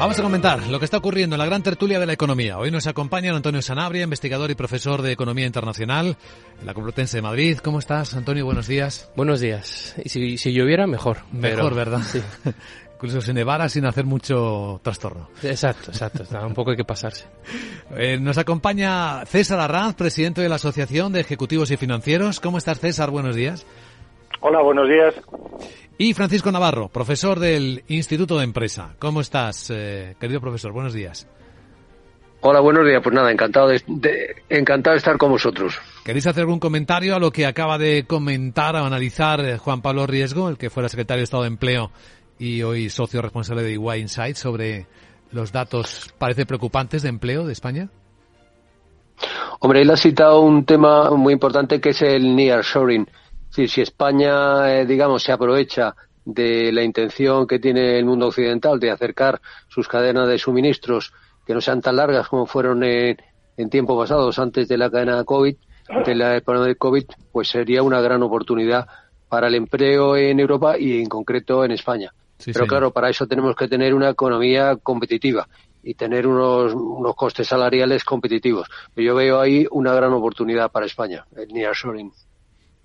[0.00, 2.56] Vamos a comentar lo que está ocurriendo en la gran tertulia de la economía.
[2.56, 6.16] Hoy nos acompaña Antonio Sanabria, investigador y profesor de Economía Internacional
[6.58, 7.58] en la Complutense de Madrid.
[7.58, 8.46] ¿Cómo estás, Antonio?
[8.46, 9.12] Buenos días.
[9.14, 9.94] Buenos días.
[10.02, 11.18] Y si, si lloviera, mejor.
[11.32, 12.00] Mejor, ¿verdad?
[12.00, 12.22] Sí.
[12.94, 15.28] Incluso se nevara sin hacer mucho trastorno.
[15.42, 16.24] Exacto, exacto.
[16.46, 17.26] un poco hay que pasarse.
[17.92, 22.38] Eh, nos acompaña César Arranz, presidente de la Asociación de Ejecutivos y Financieros.
[22.38, 23.10] ¿Cómo estás, César?
[23.10, 23.66] Buenos días.
[24.40, 25.14] Hola, buenos días.
[26.02, 28.94] Y Francisco Navarro, profesor del Instituto de Empresa.
[28.98, 30.72] ¿Cómo estás, eh, querido profesor?
[30.72, 31.28] Buenos días.
[32.40, 33.02] Hola, buenos días.
[33.02, 33.82] Pues nada, encantado de,
[34.48, 35.78] encantado de estar con vosotros.
[36.02, 40.06] ¿Queréis hacer algún comentario a lo que acaba de comentar o analizar eh, Juan Pablo
[40.06, 41.90] Riesgo, el que fuera secretario de Estado de Empleo
[42.38, 44.86] y hoy socio responsable de EY Insight sobre
[45.32, 47.90] los datos, parece preocupantes, de empleo de España?
[49.58, 53.06] Hombre, él ha citado un tema muy importante que es el nearshoring.
[53.60, 55.94] Sí, si España, eh, digamos, se aprovecha
[56.24, 61.12] de la intención que tiene el mundo occidental de acercar sus cadenas de suministros
[61.44, 63.18] que no sean tan largas como fueron en,
[63.58, 65.54] en tiempos pasados antes de la cadena COVID,
[66.06, 68.86] de la pandemia de COVID, pues sería una gran oportunidad
[69.28, 72.14] para el empleo en Europa y en concreto en España.
[72.42, 75.46] Pero claro, para eso tenemos que tener una economía competitiva
[75.82, 78.70] y tener unos, unos costes salariales competitivos.
[78.96, 82.10] Yo veo ahí una gran oportunidad para España, el nearshoring.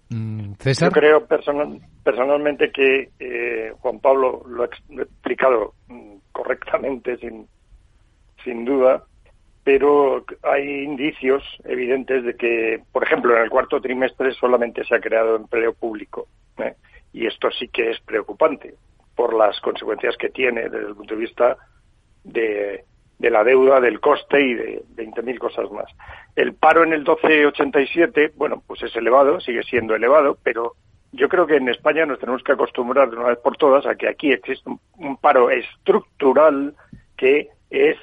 [0.10, 0.54] Mm.
[0.80, 7.48] Yo creo personalmente que eh, Juan Pablo lo ha explicado mm, correctamente, sin,
[8.44, 9.04] sin duda,
[9.63, 15.00] pero hay indicios evidentes de que, por ejemplo, en el cuarto trimestre solamente se ha
[15.00, 16.28] creado empleo público.
[16.60, 16.76] ¿eh?
[17.12, 18.76] Y esto sí que es preocupante
[19.15, 21.58] por las consecuencias que tiene desde el punto de vista
[22.24, 22.84] de,
[23.19, 25.86] la deuda, del coste y de 20.000 cosas más.
[26.36, 30.73] El paro en el 1287, bueno, pues es elevado, sigue siendo elevado, pero
[31.12, 33.95] yo creo que en España nos tenemos que acostumbrar de una vez por todas a
[33.95, 36.75] que aquí existe un, paro estructural
[37.15, 37.97] que es,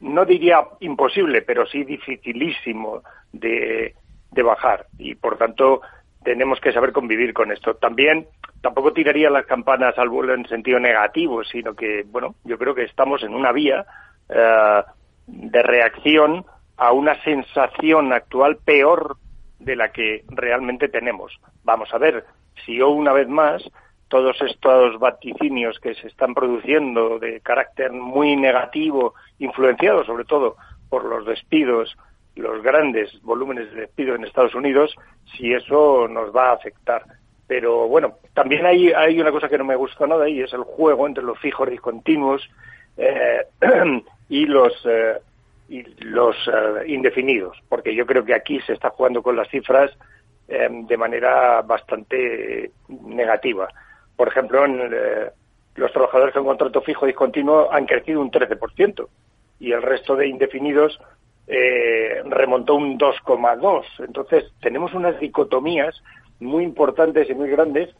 [0.00, 3.94] no diría imposible, pero sí dificilísimo de,
[4.30, 4.86] de bajar.
[4.98, 5.80] Y por tanto,
[6.22, 7.74] tenemos que saber convivir con esto.
[7.74, 8.28] También
[8.60, 12.84] tampoco tiraría las campanas al vuelo en sentido negativo, sino que, bueno, yo creo que
[12.84, 13.84] estamos en una vía
[14.28, 14.82] eh,
[15.26, 16.44] de reacción
[16.76, 19.16] a una sensación actual peor
[19.58, 21.38] de la que realmente tenemos.
[21.64, 22.24] Vamos a ver
[22.64, 23.62] si o una vez más
[24.08, 30.56] todos estos vaticinios que se están produciendo de carácter muy negativo, influenciados sobre todo
[30.88, 31.94] por los despidos,
[32.34, 34.94] los grandes volúmenes de despido en Estados Unidos,
[35.36, 37.02] si eso nos va a afectar.
[37.46, 40.62] Pero bueno, también hay, hay una cosa que no me gusta nada y es el
[40.62, 42.48] juego entre los fijos discontinuos
[42.96, 43.46] eh,
[44.28, 45.18] y los eh,
[45.68, 49.90] y los eh, indefinidos, porque yo creo que aquí se está jugando con las cifras
[50.48, 53.68] de manera bastante negativa.
[54.16, 54.90] Por ejemplo, en,
[55.78, 59.06] los trabajadores con contrato fijo discontinuo han crecido un 13%
[59.60, 60.98] y el resto de indefinidos
[61.46, 63.84] eh, remontó un 2,2.
[64.00, 66.02] Entonces, tenemos unas dicotomías
[66.40, 67.90] muy importantes y muy grandes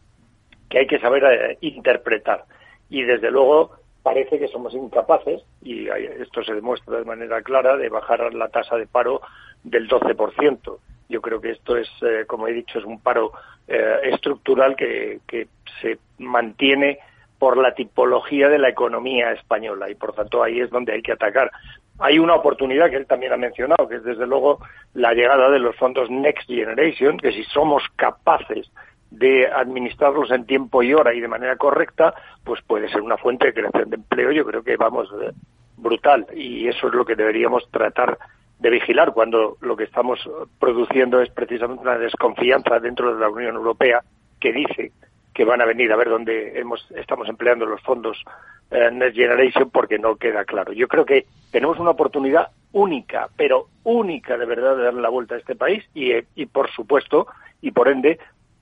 [0.69, 2.45] que hay que saber eh, interpretar.
[2.91, 3.77] Y desde luego
[4.09, 8.77] parece que somos incapaces, y esto se demuestra de manera clara, de bajar la tasa
[8.77, 9.21] de paro
[9.63, 10.79] del 12%.
[11.11, 13.33] Yo creo que esto es, eh, como he dicho, es un paro
[13.67, 15.49] estructural que, que
[15.83, 17.01] se mantiene
[17.39, 21.13] por la tipología de la economía española y por tanto ahí es donde hay que
[21.13, 21.51] atacar
[21.99, 24.61] hay una oportunidad que él también ha mencionado, que es desde luego
[24.95, 28.71] la llegada de los fondos Next Generation, que si somos capaces
[29.11, 33.47] de administrarlos en tiempo y hora y de manera correcta, pues puede ser una fuente
[33.47, 35.33] de creación de empleo, yo creo que vamos eh,
[35.77, 38.19] brutal y eso es lo que deberíamos tratar
[38.59, 40.19] de vigilar cuando lo que estamos
[40.59, 44.03] produciendo es precisamente una desconfianza dentro de la Unión Europea
[44.41, 44.93] que dice
[45.33, 48.25] que van a venir a ver dónde hemos, estamos empleando los fondos
[48.71, 50.73] eh, Next Generation porque no queda claro.
[50.73, 55.37] Yo creo que tenemos una oportunidad única, pero única de verdad de darle la vuelta
[55.37, 57.29] a este país y, eh, y por supuesto,
[57.63, 58.19] y por ende,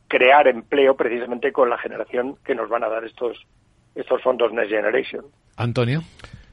[0.08, 3.36] crear empleo precisamente con la generación que nos van a dar estos,
[3.94, 5.24] estos fondos Next Generation.
[5.56, 6.02] Antonio.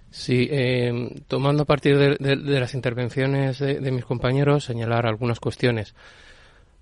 [0.09, 5.95] Sí, eh, tomando a partir de, las intervenciones de, mis compañeros, señalar algunas cuestiones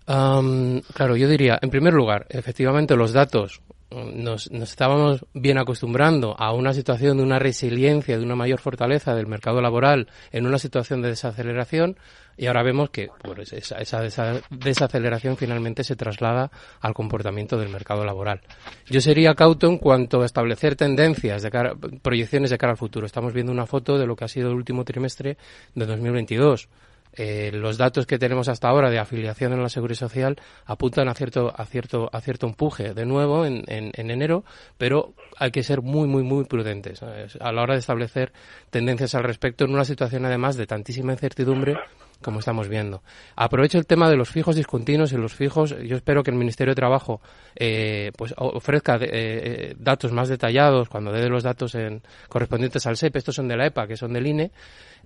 [0.05, 6.53] claro, yo diría, en primer lugar, efectivamente los datos mm, nos, estábamos bien acostumbrando a
[6.53, 11.01] una situación de una resiliencia, de una mayor fortaleza del mercado laboral en una situación
[11.01, 11.97] de desaceleración
[12.37, 16.49] y ahora vemos que pues, esa, esa, desaceleración finalmente se traslada
[16.79, 18.41] al comportamiento del mercado laboral.
[18.87, 23.05] Yo sería cauto en cuanto a establecer tendencias, de cara, proyecciones de cara al futuro.
[23.05, 25.37] Estamos viendo una foto de lo que ha sido el último trimestre
[25.75, 26.69] de 2022
[27.13, 31.13] eh, los datos que tenemos hasta ahora de afiliación en la seguridad social apuntan a
[31.13, 34.45] cierto a cierto a cierto empuje de nuevo en, en, enero
[34.77, 38.31] pero hay que ser muy muy muy prudentes a la hora de establecer
[38.69, 41.75] tendencias al respecto en una situación además de tantísima incertidumbre
[42.21, 43.01] como estamos viendo.
[43.35, 45.75] Aprovecho el tema de los fijos discontinuos y los fijos.
[45.83, 47.19] Yo espero que el Ministerio de Trabajo
[47.55, 53.15] eh, pues ofrezca eh, datos más detallados cuando dé los datos en, correspondientes al SEP.
[53.15, 54.51] Estos son de la EPA, que son del INE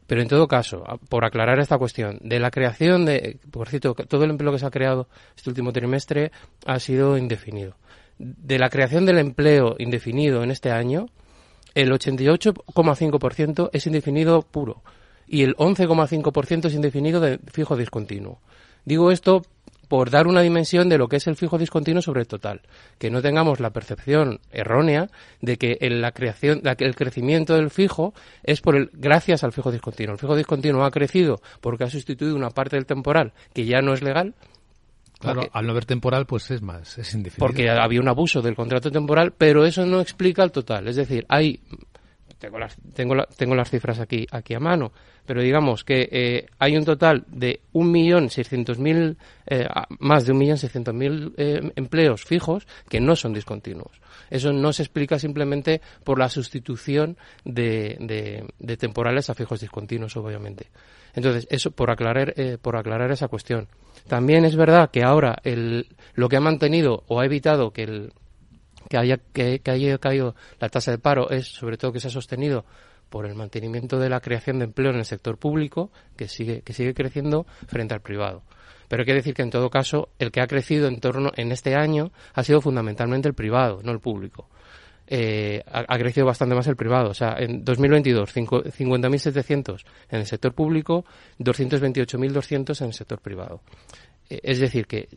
[0.08, 4.24] pero en todo caso, por aclarar esta cuestión, de la creación de, por cierto, todo
[4.24, 6.32] el empleo que se ha creado este último trimestre
[6.66, 7.76] ha sido indefinido.
[8.18, 11.08] De la creación del empleo indefinido en este año,
[11.74, 14.84] el 88,5% es indefinido puro
[15.28, 18.40] y el 11,5% es indefinido de fijo discontinuo.
[18.86, 19.42] Digo esto
[19.86, 22.62] por dar una dimensión de lo que es el fijo discontinuo sobre el total,
[22.98, 25.10] que no tengamos la percepción errónea
[25.42, 29.72] de que en la creación, el crecimiento del fijo es por el gracias al fijo
[29.72, 30.14] discontinuo.
[30.14, 33.94] El fijo discontinuo ha crecido porque ha sustituido una parte del temporal que ya no
[33.94, 34.36] es legal.
[35.20, 37.46] Claro, al no haber temporal, pues es más, es indefinido.
[37.46, 40.88] Porque había un abuso del contrato temporal, pero eso no explica el total.
[40.88, 41.62] Es decir, hay
[42.46, 44.92] tengo las, tengo, tengo las cifras aquí, aquí a mano,
[45.26, 49.68] pero digamos que eh, hay un total de 1.600.000, eh,
[50.00, 54.00] más de 1.600.000 eh, empleos fijos que no son discontinuos.
[54.30, 57.98] Eso no se explica simplemente por la sustitución de,
[58.60, 60.68] de, temporales a fijos discontinuos, obviamente.
[61.16, 63.68] Entonces, eso por aclarar, eh, por aclarar esa cuestión.
[64.08, 68.14] También es verdad que ahora el, lo que ha mantenido o ha evitado que el,
[68.96, 69.18] que haya,
[69.62, 72.66] que, haya caído la tasa de paro es sobre todo que se ha sostenido
[73.10, 76.74] por el mantenimiento de la creación de empleo en el sector público, que sigue, que
[76.74, 78.44] sigue creciendo frente al privado.
[78.88, 81.52] Pero hay que decir que en todo caso el que ha crecido en torno en
[81.52, 84.50] este año ha sido fundamentalmente el privado, no el público.
[85.08, 87.10] Eh, ha, crecido bastante más el privado.
[87.10, 91.06] O sea, en 2022, 50.700 en el sector público,
[91.40, 93.62] 228.200 en el sector privado.
[94.30, 95.10] Eh, es decir, que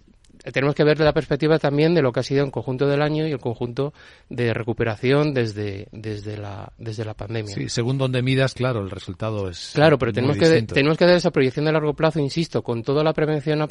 [0.52, 3.26] tenemos que ver la perspectiva también de lo que ha sido el conjunto del año
[3.26, 3.92] y el conjunto
[4.28, 7.54] de recuperación desde, desde, la, desde la pandemia.
[7.54, 9.72] Sí, según donde midas, claro, el resultado es.
[9.74, 13.02] Claro, pero tenemos que, tenemos que dar esa proyección de largo plazo, insisto, con toda
[13.04, 13.66] la prevención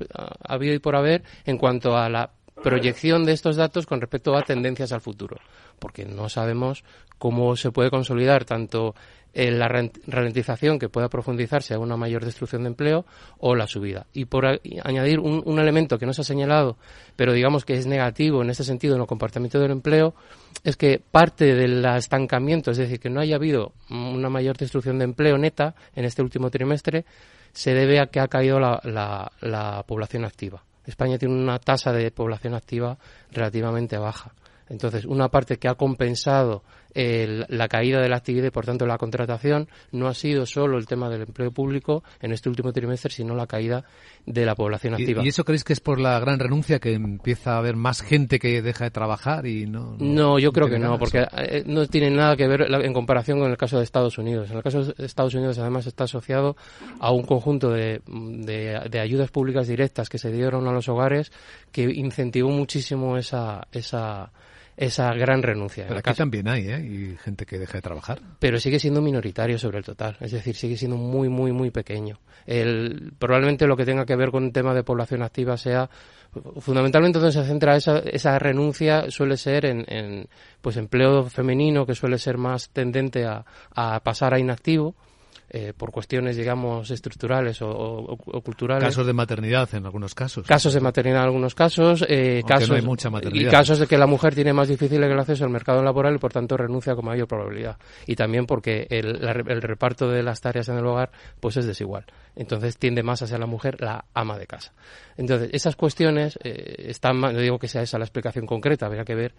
[0.47, 2.31] habido y por haber en cuanto a la
[2.63, 5.37] proyección de estos datos con respecto a tendencias al futuro,
[5.79, 6.83] porque no sabemos
[7.17, 8.95] cómo se puede consolidar tanto
[9.33, 9.67] la
[10.07, 13.05] ralentización que pueda profundizarse a una mayor destrucción de empleo
[13.37, 14.07] o la subida.
[14.11, 16.77] Y por añadir un, elemento que no se ha señalado,
[17.15, 20.15] pero digamos que es negativo en este sentido en el comportamiento del empleo,
[20.63, 25.05] es que parte del estancamiento, es decir, que no haya habido una mayor destrucción de
[25.05, 27.05] empleo neta en este último trimestre,
[27.53, 30.63] se debe a que ha caído la población activa.
[30.87, 32.97] España tiene una tasa de población activa
[33.31, 34.33] relativamente baja.
[34.69, 36.63] Entonces, una parte que ha compensado
[36.97, 40.87] la caída de la actividad y, por tanto, la contratación no ha sido solo el
[40.87, 43.83] tema del empleo público en este último trimestre, sino la caída
[44.25, 45.23] de la población activa.
[45.23, 48.39] ¿Y, eso creéis que es por la gran renuncia que empieza a haber más gente
[48.39, 49.95] que deja de trabajar y no?
[49.99, 53.51] No, yo creo que no, porque eh, no tiene nada que ver en comparación con
[53.51, 54.49] el caso de Estados Unidos.
[54.49, 56.57] En el caso de Estados Unidos, además, está asociado
[56.99, 61.31] a un conjunto de, de ayudas públicas directas que se dieron a los hogares
[61.71, 64.31] que incentivó muchísimo esa, esa
[64.77, 65.85] esa gran renuncia.
[65.87, 66.79] Pero aquí también hay, ¿eh?
[66.79, 68.21] Y gente que deja de trabajar.
[68.39, 72.19] Pero sigue siendo minoritario sobre el total, es decir, sigue siendo muy, muy, muy pequeño.
[72.45, 75.89] El, probablemente lo que tenga que ver con un tema de población activa sea
[76.59, 80.27] fundamentalmente donde se centra esa, esa renuncia suele ser en, en,
[80.61, 84.95] pues empleo femenino que suele ser más tendente a, a pasar a inactivo
[85.49, 88.83] eh, por cuestiones, digamos, estructurales o, culturales.
[88.83, 90.45] Casos de maternidad en algunos casos.
[90.45, 92.05] Casos de maternidad en algunos casos.
[92.07, 95.49] Eh, casos, mucha y casos de que la mujer tiene más difícil el acceso al
[95.49, 97.77] mercado laboral y por tanto renuncia con mayor probabilidad.
[98.05, 102.05] Y también porque el, el reparto de las tareas en el hogar pues es desigual.
[102.35, 104.73] Entonces tiende más a ser la mujer la ama de casa.
[105.17, 109.15] Entonces, esas cuestiones eh, están, no digo que sea esa la explicación concreta, habría que
[109.15, 109.33] ver,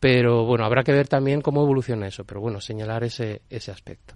[0.00, 4.14] pero bueno, habrá que ver también cómo evoluciona eso, pero bueno, señalar ese, ese aspecto.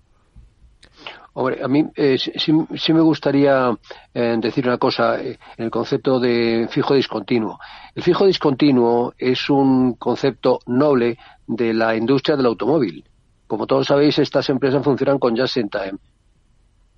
[1.35, 3.74] Hombre, a mí eh, sí, me gustaría
[4.12, 7.59] eh, decir una cosa eh, en el concepto de fijo discontinuo.
[7.95, 11.16] El fijo discontinuo es un concepto noble
[11.47, 13.05] de la industria del automóvil.
[13.47, 15.95] Como todos sabéis, estas empresas funcionan con just in time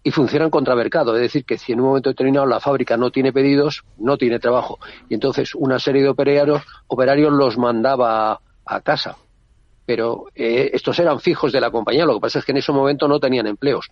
[0.03, 1.15] y funcionan contra mercado.
[1.15, 4.41] Es decir, que si en un momento determinado la fábrica no tiene pedidos, no tiene
[4.41, 4.81] trabajo.
[5.09, 9.17] Y entonces una serie de operarios, operarios los mandaba a, casa.
[9.87, 12.05] Pero estos eran fijos de la compañía.
[12.05, 13.91] Lo que pasa es que en ese momento no tenían empleos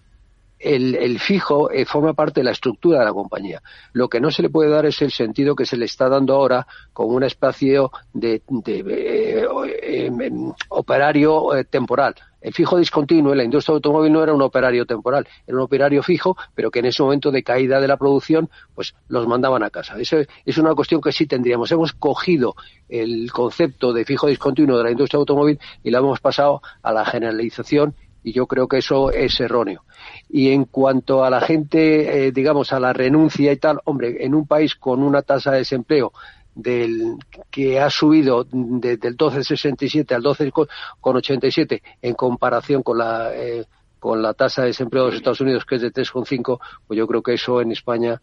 [0.63, 3.63] el, fijo eh, forma parte de la estructura de la compañía.
[3.93, 6.35] Lo que no se le puede dar es el sentido que se le está dando
[6.35, 9.47] ahora con un espacio de, eh,
[9.83, 12.15] em, em, operario eh, temporal.
[12.41, 16.03] El fijo discontinuo en la industria automóvil no era un operario temporal, era un operario
[16.03, 19.71] fijo, pero que en ese momento de caída de la producción, pues los mandaban a
[19.71, 19.97] casa.
[19.99, 21.71] Eso es una cuestión que sí tendríamos.
[21.71, 22.57] Hemos cogido
[22.89, 27.05] el concepto de fijo discontinuo de la industria automóvil y lo hemos pasado a la
[27.05, 27.95] generalización
[28.25, 29.85] y yo creo que eso es erróneo.
[30.33, 34.35] Y en cuanto a la gente, eh, digamos, a la renuncia y tal, hombre, en
[34.35, 36.13] un país con una tasa de desempleo
[36.55, 37.17] del
[37.51, 43.65] que ha subido desde el 12,67 al 12,87 en comparación con la eh,
[43.99, 47.07] con la tasa de desempleo de los Estados Unidos que es de 3,5 pues yo
[47.07, 48.21] creo que eso en España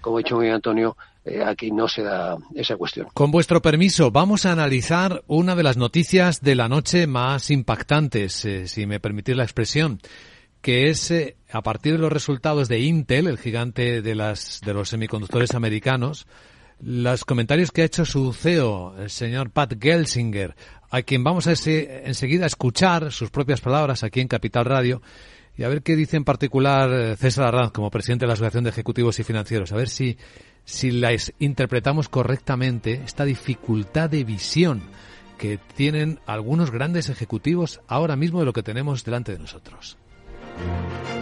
[0.00, 3.06] como ha dicho muy Antonio, eh, aquí no se da esa cuestión.
[3.14, 8.44] Con vuestro permiso, vamos a analizar una de las noticias de la noche más impactantes,
[8.44, 10.00] eh, si me permitís la expresión,
[10.62, 11.12] que es
[11.52, 16.26] a partir de los resultados de Intel, el gigante de, las, de los semiconductores americanos,
[16.80, 20.54] los comentarios que ha hecho su CEO, el señor Pat Gelsinger,
[20.90, 25.02] a quien vamos a ese, enseguida a escuchar sus propias palabras aquí en Capital Radio,
[25.56, 28.64] y a ver qué dice en particular eh, César Arranz como presidente de la Asociación
[28.64, 29.72] de Ejecutivos y Financieros.
[29.72, 30.16] A ver si,
[30.64, 34.82] si las interpretamos correctamente, esta dificultad de visión
[35.38, 39.98] que tienen algunos grandes ejecutivos ahora mismo de lo que tenemos delante de nosotros.
[40.64, 41.21] Música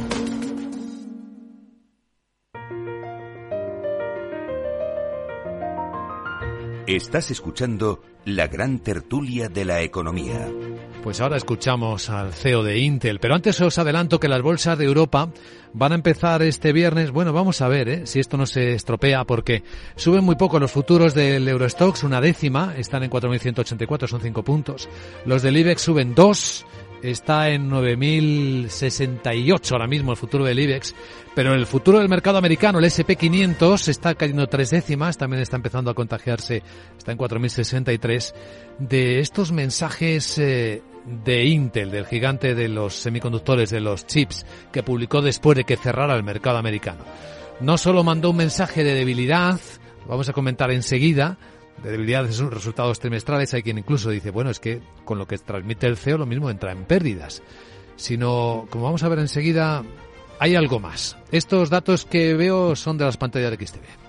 [6.95, 10.49] Estás escuchando la gran tertulia de la economía.
[11.01, 14.85] Pues ahora escuchamos al CEO de Intel, pero antes os adelanto que las bolsas de
[14.85, 15.29] Europa
[15.71, 17.11] van a empezar este viernes.
[17.11, 18.05] Bueno, vamos a ver ¿eh?
[18.07, 19.63] si esto no se estropea porque
[19.95, 24.89] suben muy poco los futuros del Eurostox, una décima, están en 4.184, son cinco puntos.
[25.25, 26.65] Los del IBEX suben dos
[27.01, 30.95] está en 9.068 ahora mismo el futuro del IBEX,
[31.35, 35.91] pero el futuro del mercado americano, el SP500, está cayendo tres décimas, también está empezando
[35.91, 36.63] a contagiarse,
[36.97, 38.33] está en 4.063,
[38.79, 44.83] de estos mensajes eh, de Intel, del gigante de los semiconductores, de los chips, que
[44.83, 47.03] publicó después de que cerrara el mercado americano.
[47.59, 49.59] No solo mandó un mensaje de debilidad,
[50.07, 51.37] vamos a comentar enseguida,
[51.83, 53.53] de debilidad de sus resultados trimestrales.
[53.53, 56.49] Hay quien incluso dice, bueno, es que con lo que transmite el CEO lo mismo
[56.49, 57.41] entra en pérdidas.
[57.95, 59.83] Sino, como vamos a ver enseguida,
[60.39, 61.17] hay algo más.
[61.31, 64.00] Estos datos que veo son de las pantallas de XTV.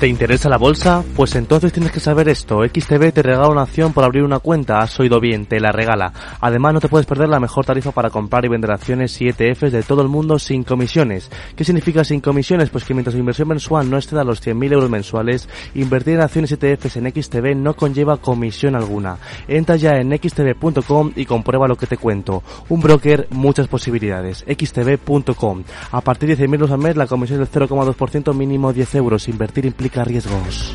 [0.00, 1.02] ¿Te interesa la bolsa?
[1.16, 2.62] Pues entonces tienes que saber esto.
[2.62, 4.80] XTB te regala una acción por abrir una cuenta.
[4.80, 6.12] Has oído bien, te la regala.
[6.38, 9.72] Además no te puedes perder la mejor tarifa para comprar y vender acciones y ETFs
[9.72, 11.30] de todo el mundo sin comisiones.
[11.56, 12.68] ¿Qué significa sin comisiones?
[12.68, 16.50] Pues que mientras tu inversión mensual no exceda los 100.000 euros mensuales, invertir en acciones
[16.50, 19.16] y ETFs en XTB no conlleva comisión alguna.
[19.48, 22.42] Entra ya en xtb.com y comprueba lo que te cuento.
[22.68, 24.44] Un broker, muchas posibilidades.
[24.46, 25.62] xtb.com.
[25.90, 29.26] A partir de 100.000 euros al mes la comisión es del 0,2% mínimo 10 euros.
[29.28, 30.74] Invertir implica riesgos.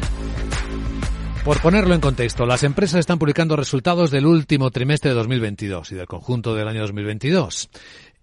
[1.43, 5.95] Por ponerlo en contexto, las empresas están publicando resultados del último trimestre de 2022 y
[5.95, 7.70] del conjunto del año 2022.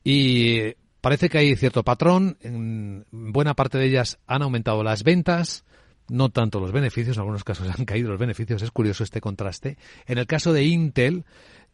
[0.05, 2.39] Y parece que hay cierto patrón.
[2.43, 5.65] En buena parte de ellas han aumentado las ventas,
[6.09, 7.17] no tanto los beneficios.
[7.17, 8.63] En algunos casos han caído los beneficios.
[8.63, 9.77] Es curioso este contraste.
[10.07, 11.25] En el caso de Intel,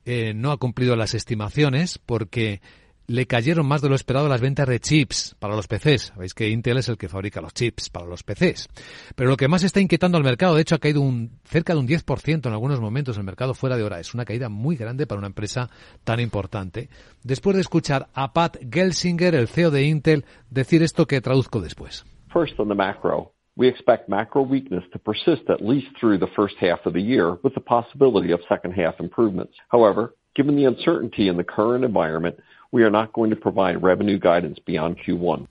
[0.06, 2.62] eh, no ha cumplido las estimaciones porque
[3.06, 6.12] le cayeron más de lo esperado las ventas de chips para los PCs.
[6.14, 8.68] Sabéis que Intel es el que fabrica los chips para los PCs.
[9.14, 11.80] Pero lo que más está inquietando al mercado, de hecho ha caído un, cerca de
[11.80, 14.00] un 10% en algunos momentos el mercado fuera de hora.
[14.00, 15.70] Es una caída muy grande para una empresa
[16.04, 16.88] tan importante.
[17.22, 22.04] Después de escuchar a Pat Gelsinger, el CEO de Intel, decir esto que traduzco después.
[22.32, 23.32] First on the macro.
[23.56, 27.38] We expect macro weakness to persist at least through the first half of the year
[27.44, 29.54] with the possibility of second half improvements.
[29.68, 32.36] However, given the uncertainty in the current environment,
[32.74, 35.46] we are not going to provide revenue guidance beyond Q1.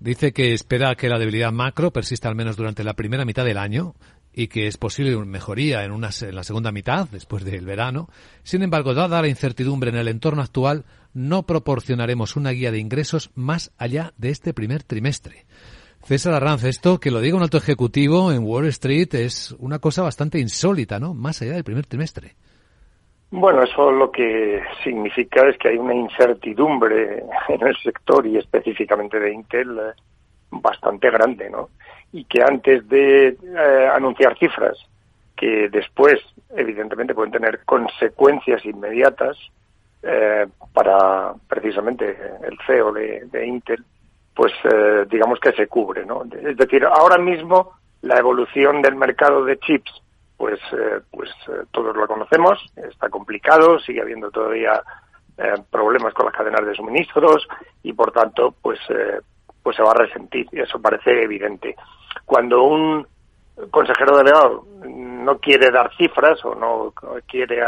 [0.00, 3.56] Dice que espera que la debilidad macro persista al menos durante la primera mitad del
[3.56, 3.94] año
[4.32, 8.10] y que es posible una mejoría en, una, en la segunda mitad, después del verano.
[8.42, 13.30] Sin embargo, dada la incertidumbre en el entorno actual, no proporcionaremos una guía de ingresos
[13.34, 15.46] más allá de este primer trimestre.
[16.02, 20.02] César Arranz, esto que lo diga un alto ejecutivo en Wall Street es una cosa
[20.02, 21.14] bastante insólita, ¿no?
[21.14, 22.34] Más allá del primer trimestre.
[23.30, 29.18] Bueno, eso lo que significa es que hay una incertidumbre en el sector y específicamente
[29.18, 29.92] de Intel eh,
[30.50, 31.70] bastante grande, ¿no?
[32.12, 34.78] Y que antes de eh, anunciar cifras
[35.36, 36.18] que después,
[36.56, 39.36] evidentemente, pueden tener consecuencias inmediatas
[40.02, 43.84] eh, para precisamente el CEO de, Intel,
[44.34, 44.52] pues
[45.10, 46.22] digamos que se cubre, ¿no?
[46.24, 50.02] Es decir, ahora mismo la evolución del mercado de chips
[50.36, 54.82] pues, eh, pues eh, todos lo conocemos, está complicado, sigue habiendo todavía
[55.38, 57.48] eh, problemas con las cadenas de suministros
[57.82, 58.78] y por tanto pues,
[59.62, 61.74] pues se va a resentir eso parece evidente.
[62.24, 63.06] Cuando un
[63.70, 66.92] consejero delegado no quiere dar cifras o no
[67.26, 67.62] quiere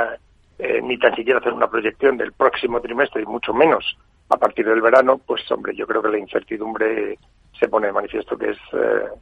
[0.82, 3.96] ni tan siquiera hacer una proyección del próximo trimestre y mucho menos
[4.28, 7.18] a partir del verano, pues hombre, yo creo que la incertidumbre
[7.58, 8.58] se pone de manifiesto que es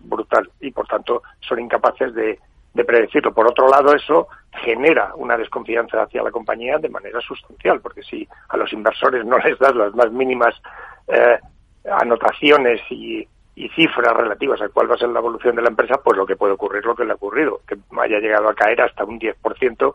[0.01, 2.39] brutal y por tanto son incapaces de
[2.77, 3.33] de predecirlo.
[3.33, 8.29] Por otro lado, eso genera una desconfianza hacia la compañía de manera sustancial, porque si
[8.51, 10.55] a los inversores no les das las más mínimas
[11.09, 11.39] eh,
[11.91, 13.27] anotaciones y,
[13.75, 16.37] cifras relativas a cuál va a ser la evolución de la empresa, pues lo que
[16.37, 19.95] puede ocurrir lo que le ha ocurrido, que haya llegado a caer hasta un 10%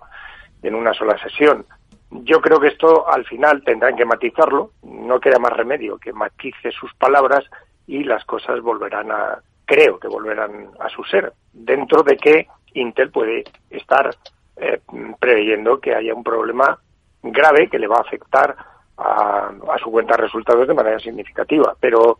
[0.64, 1.64] en una sola sesión.
[2.10, 6.72] Yo creo que esto al final tendrán que matizarlo, no queda más remedio que matice
[6.72, 7.46] sus palabras
[7.86, 13.12] y las cosas volverán a, creo que volverán a su ser, dentro de que Intel
[13.12, 14.16] puede estar
[14.58, 14.80] eh,
[15.20, 16.78] preveyendo que haya un problema
[17.24, 18.56] grave que le va a afectar
[18.98, 19.52] a,
[19.82, 21.76] su cuenta de resultados de manera significativa.
[21.80, 22.20] Pero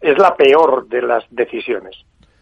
[0.00, 1.96] es la peor de las decisiones.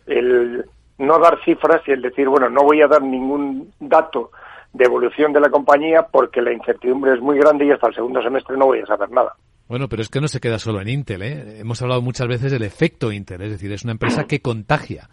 [0.06, 0.64] El
[0.98, 4.30] no dar cifras y el decir, bueno, no voy a dar ningún dato
[4.72, 8.22] de evolución de la compañía porque la incertidumbre es muy grande y hasta el segundo
[8.22, 9.34] semestre no voy a saber nada.
[9.68, 11.22] Bueno, pero es que no se queda solo en Intel.
[11.22, 11.60] ¿eh?
[11.60, 15.08] Hemos hablado muchas veces del efecto Intel, es decir, es una empresa que contagia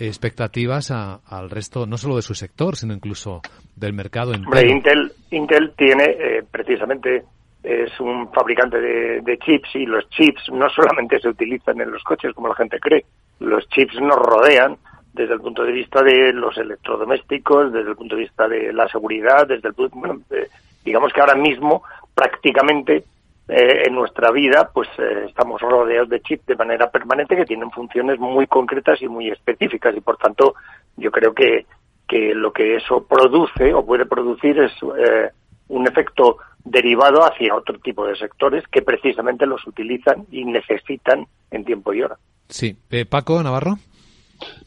[0.00, 3.42] expectativas al resto, no solo de su sector, sino incluso
[3.76, 4.32] del mercado.
[4.32, 7.24] Hombre, Intel, Intel tiene eh, precisamente
[7.62, 12.32] es un fabricante de, chips y los chips no solamente se utilizan en los coches
[12.34, 13.04] como la gente cree,
[13.38, 14.76] los chips nos rodean
[15.12, 18.88] desde el punto de vista de los electrodomésticos, desde el punto de vista de la
[18.88, 20.48] seguridad, desde el bueno, eh,
[20.84, 21.82] digamos que ahora mismo
[22.14, 23.04] prácticamente
[23.50, 27.70] eh, en nuestra vida, pues eh, estamos rodeados de chips de manera permanente que tienen
[27.70, 30.54] funciones muy concretas y muy específicas y por tanto
[30.96, 31.66] yo creo que,
[32.06, 35.30] que lo que eso produce o puede producir es eh,
[35.68, 41.64] un efecto derivado hacia otro tipo de sectores que precisamente los utilizan y necesitan en
[41.64, 42.18] tiempo y hora.
[42.48, 42.76] Sí.
[42.90, 43.78] Eh, Paco Navarro.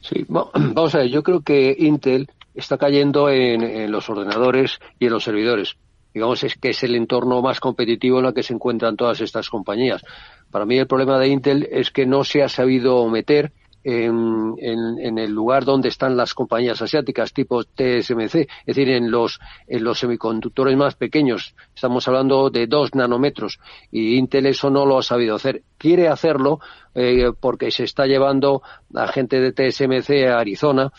[0.02, 5.14] Sí, vamos a ver, yo creo que Intel está cayendo en, los ordenadores y en
[5.14, 5.76] los servidores.
[6.14, 9.50] Digamos es que es el entorno más competitivo en el que se encuentran todas estas
[9.50, 10.04] compañías.
[10.52, 13.52] Para mí el problema de Intel es que no se ha sabido meter
[13.84, 19.40] en, en, el lugar donde están las compañías asiáticas tipo TSMC, es decir, en los,
[19.68, 21.54] en los semiconductores más pequeños.
[21.76, 23.60] Estamos hablando de dos nanómetros
[23.92, 25.64] y Intel eso no lo ha sabido hacer.
[25.78, 26.60] Quiere hacerlo
[26.96, 28.62] eh, porque se está llevando
[28.96, 30.92] a gente de TSMC a Arizona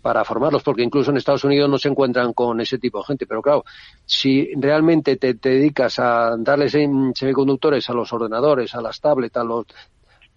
[0.00, 3.26] para formarlos, porque incluso en Estados Unidos no se encuentran con ese tipo de gente.
[3.26, 3.64] Pero claro,
[4.04, 9.44] si realmente te, te dedicas a darles semiconductores a los ordenadores, a las tablets, a
[9.44, 9.66] los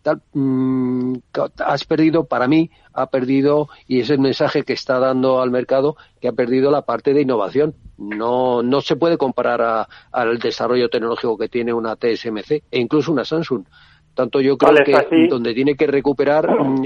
[0.02, 1.16] tal, mm,
[1.60, 5.96] has perdido, para mí, ha perdido, y es el mensaje que está dando al mercado,
[6.20, 7.76] que ha perdido la parte de innovación.
[7.98, 13.26] No, no se puede comparar al desarrollo tecnológico que tiene una TSMC e incluso una
[13.26, 13.66] Samsung.
[14.14, 16.48] Tanto yo creo que donde tiene que recuperar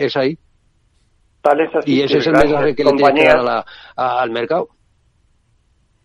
[1.51, 1.81] es ahí.
[1.85, 3.65] y ese es el mensaje que le tiene que dar
[3.95, 4.69] al mercado.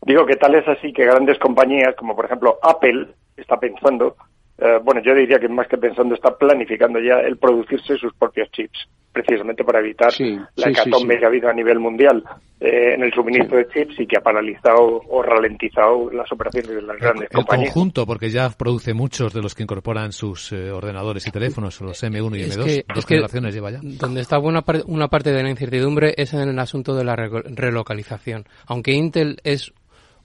[0.02, 4.16] Digo que tal es así que grandes compañías, como por ejemplo Apple, está pensando
[4.60, 8.50] eh, bueno, yo diría que más que pensando está planificando ya el producirse sus propios
[8.50, 10.12] chips, precisamente para evitar
[10.56, 12.24] la hecatombe que ha habido a nivel mundial
[12.58, 16.82] eh, en el suministro de chips y que ha paralizado o ralentizado las operaciones de
[16.82, 17.68] las grandes compañías.
[17.68, 21.80] El conjunto, porque ya produce muchos de los que incorporan sus eh, ordenadores y teléfonos,
[21.80, 23.78] los M1 y M2, dos generaciones lleva ya.
[23.80, 28.44] Donde está buena una parte de la incertidumbre es en el asunto de la relocalización.
[28.66, 29.72] Aunque Intel es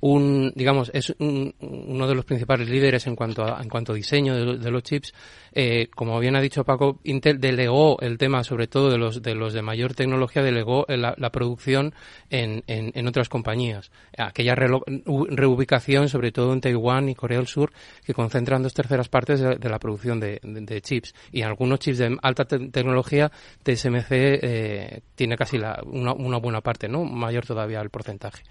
[0.03, 4.57] un, digamos, es uno de los principales líderes en cuanto a, en cuanto a diseño
[4.57, 5.13] de, los chips.
[5.55, 9.35] Eh, como bien ha dicho Paco, Intel delegó el tema, sobre todo de los de
[9.35, 11.93] los de mayor tecnología, delegó la, producción
[12.29, 13.91] en, en, otras compañías.
[14.17, 17.71] Aquella reubicación, sobre todo en Taiwán y Corea del Sur,
[18.03, 21.13] que concentran dos terceras partes de, la producción de, chips.
[21.31, 23.31] Y algunos chips de alta tecnología,
[23.63, 27.03] TSMC eh, tiene casi la, una, una buena parte, ¿no?
[27.03, 28.43] Mayor todavía el porcentaje.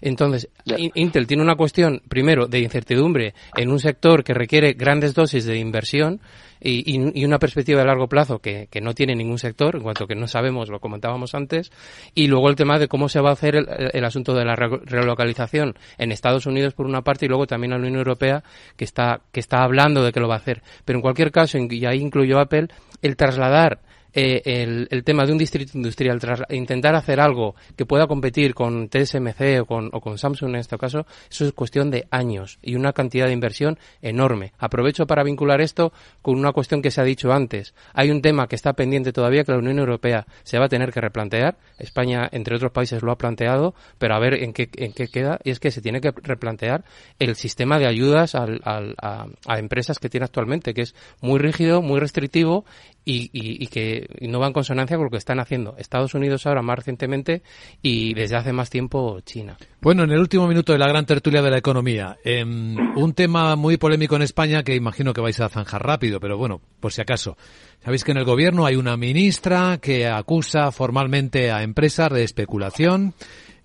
[0.00, 0.48] Entonces,
[0.94, 5.58] Intel tiene una cuestión, primero, de incertidumbre en un sector que requiere grandes dosis de
[5.58, 6.20] inversión
[6.60, 10.26] y, una perspectiva de largo plazo que, no tiene ningún sector, en cuanto que no
[10.28, 11.72] sabemos, lo comentábamos antes,
[12.14, 15.74] y luego el tema de cómo se va a hacer el, asunto de la relocalización
[15.98, 18.44] en Estados Unidos por una parte y luego también en la Unión Europea
[18.76, 20.62] que está, que está hablando de que lo va a hacer.
[20.84, 22.68] Pero en cualquier caso, y ahí incluyó Apple,
[23.02, 23.80] el trasladar
[24.18, 28.88] eh, el, tema de un distrito industrial, tras intentar hacer algo que pueda competir con
[28.88, 32.76] TSMC o con, o con Samsung en este caso, eso es cuestión de años y
[32.76, 34.54] una cantidad de inversión enorme.
[34.58, 35.92] Aprovecho para vincular esto
[36.22, 37.74] con una cuestión que se ha dicho antes.
[37.92, 40.94] Hay un tema que está pendiente todavía que la Unión Europea se va a tener
[40.94, 41.58] que replantear.
[41.78, 45.40] España, entre otros países, lo ha planteado, pero a ver en qué, en qué queda.
[45.44, 46.84] Y es que se tiene que replantear
[47.18, 51.82] el sistema de ayudas al, a, a empresas que tiene actualmente, que es muy rígido,
[51.82, 52.64] muy restrictivo
[53.08, 56.60] y, y, que no va en consonancia con lo que están haciendo Estados Unidos ahora
[56.60, 57.42] más recientemente
[57.80, 59.56] y desde hace más tiempo China.
[59.80, 63.54] Bueno, en el último minuto de la gran tertulia de la economía, em, un tema
[63.54, 67.00] muy polémico en España que imagino que vais a zanjar rápido, pero bueno, por si
[67.00, 67.36] acaso.
[67.84, 73.14] Sabéis que en el gobierno hay una ministra que acusa formalmente a empresas de especulación.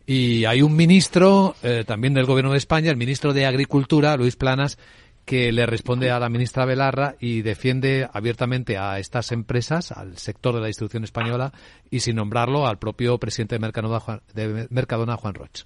[0.05, 4.35] Y hay un ministro eh, también del gobierno de España, el ministro de Agricultura, Luis
[4.35, 4.77] Planas,
[5.25, 10.55] que le responde a la ministra Belarra y defiende abiertamente a estas empresas, al sector
[10.55, 11.53] de la distribución española
[11.89, 15.63] y sin nombrarlo al propio presidente de Mercadona, Juan, de Mercadona, Juan Roch.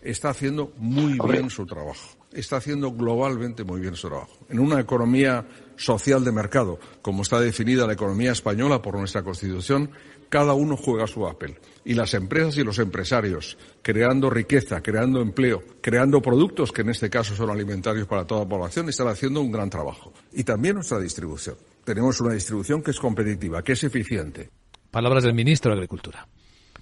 [0.00, 2.16] Está haciendo muy bien su trabajo.
[2.32, 4.36] Está haciendo globalmente muy bien su trabajo.
[4.48, 5.44] En una economía
[5.76, 9.90] social de mercado, como está definida la economía española por nuestra Constitución,
[10.28, 11.56] cada uno juega su papel.
[11.88, 17.08] Y las empresas y los empresarios, creando riqueza, creando empleo, creando productos que en este
[17.08, 20.12] caso son alimentarios para toda la población, están haciendo un gran trabajo.
[20.34, 21.56] Y también nuestra distribución.
[21.84, 24.50] Tenemos una distribución que es competitiva, que es eficiente.
[24.90, 26.28] Palabras del ministro de Agricultura.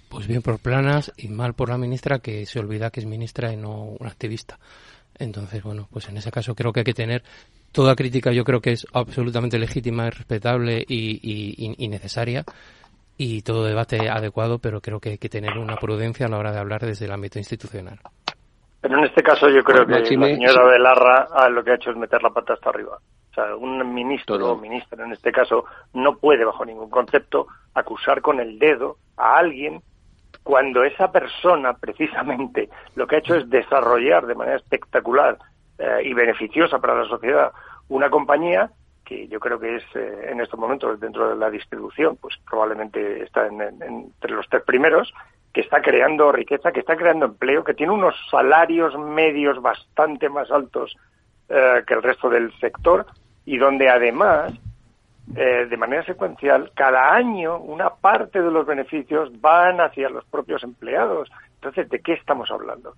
[0.09, 3.53] Pues bien por planas y mal por la ministra que se olvida que es ministra
[3.53, 4.59] y no una activista.
[5.17, 7.23] Entonces, bueno, pues en ese caso creo que hay que tener
[7.71, 12.43] toda crítica, yo creo que es absolutamente legítima, respetable y necesaria
[13.17, 16.51] y todo debate adecuado, pero creo que hay que tener una prudencia a la hora
[16.51, 17.99] de hablar desde el ámbito institucional.
[18.79, 21.89] Pero en este caso yo creo que la señora Belarra ah, lo que ha hecho
[21.89, 22.97] es meter la pata hasta arriba.
[23.31, 28.21] O sea, un ministro o ministra en este caso no puede bajo ningún concepto acusar
[28.21, 29.81] con el dedo a alguien
[30.43, 35.37] cuando esa persona precisamente lo que ha hecho es desarrollar de manera espectacular
[35.77, 37.51] eh, y beneficiosa para la sociedad
[37.89, 38.71] una compañía
[39.07, 43.23] que yo creo que es eh, en estos momentos dentro de la distribución, pues probablemente
[43.23, 45.13] está entre los tres primeros,
[45.53, 50.51] que está creando riqueza, que está creando empleo, que tiene unos salarios medios bastante más
[50.51, 50.95] altos
[51.47, 53.05] eh, que el resto del sector
[53.45, 54.51] y donde además,
[55.35, 60.63] eh, de manera secuencial, cada año una parte de los beneficios van hacia los propios
[60.63, 61.29] empleados.
[61.55, 62.93] Entonces, ¿de qué estamos hablando?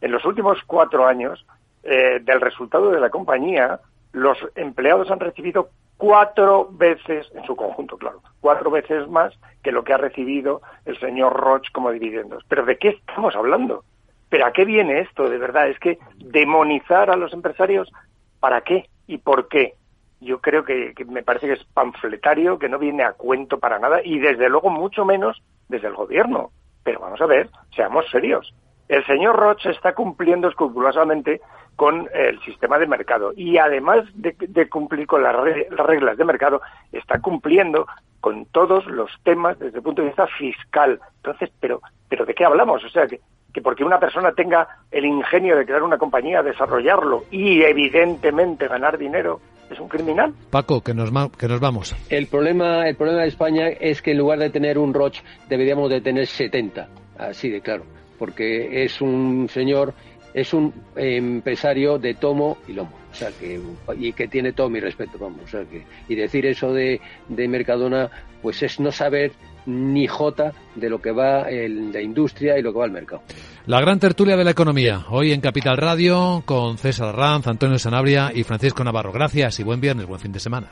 [0.00, 1.46] En los últimos cuatro años,
[1.84, 3.80] del resultado de la compañía,
[4.12, 9.32] los empleados han recibido cuatro veces, en su conjunto, claro, cuatro veces más
[9.62, 12.44] que lo que ha recibido el señor Roche como dividendos.
[12.48, 13.84] Pero ¿de qué estamos hablando?
[14.28, 15.28] ¿Pero a qué viene esto?
[15.28, 17.92] De verdad, es que demonizar a los empresarios,
[18.40, 19.74] ¿para qué y por qué?
[20.20, 24.00] Yo creo que, me parece que es panfletario, que no viene a cuento para nada
[24.02, 26.50] y desde luego mucho menos desde el gobierno.
[26.82, 28.54] Pero vamos a ver, seamos serios.
[28.88, 31.40] El señor Roche está cumpliendo escrupulosamente
[31.76, 36.60] con el sistema de mercado y además de, cumplir con las, reglas de mercado,
[36.92, 37.86] está cumpliendo
[38.20, 41.00] con todos los temas desde el punto de vista fiscal.
[41.16, 42.84] Entonces, pero, pero ¿de qué hablamos?
[42.84, 43.20] O sea, que,
[43.52, 48.96] que porque una persona tenga el ingenio de crear una compañía, desarrollarlo y evidentemente ganar
[48.96, 49.40] dinero,
[49.72, 50.32] es un criminal.
[50.50, 51.96] Paco, que nos, que nos vamos.
[52.10, 55.90] El problema, el problema de España es que en lugar de tener un Roche deberíamos
[55.90, 57.84] de tener 70, así de claro,
[58.18, 59.94] porque es un señor,
[60.34, 62.92] es un empresario de tomo y lomo.
[63.10, 63.60] O sea que,
[63.98, 65.42] y que tiene todo mi respeto, vamos.
[65.44, 68.10] O sea que, y decir eso de, de Mercadona,
[68.40, 69.32] pues es no saber
[69.66, 73.22] ni jota de lo que va en la industria y lo que va al mercado.
[73.66, 78.32] La gran tertulia de la economía, hoy en Capital Radio, con César Ranz, Antonio Sanabria
[78.34, 79.12] y Francisco Navarro.
[79.12, 80.68] Gracias y buen viernes, buen fin de semana.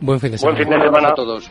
[0.00, 0.56] Buen fin de semana.
[0.56, 1.50] Buen fin de semana a todos.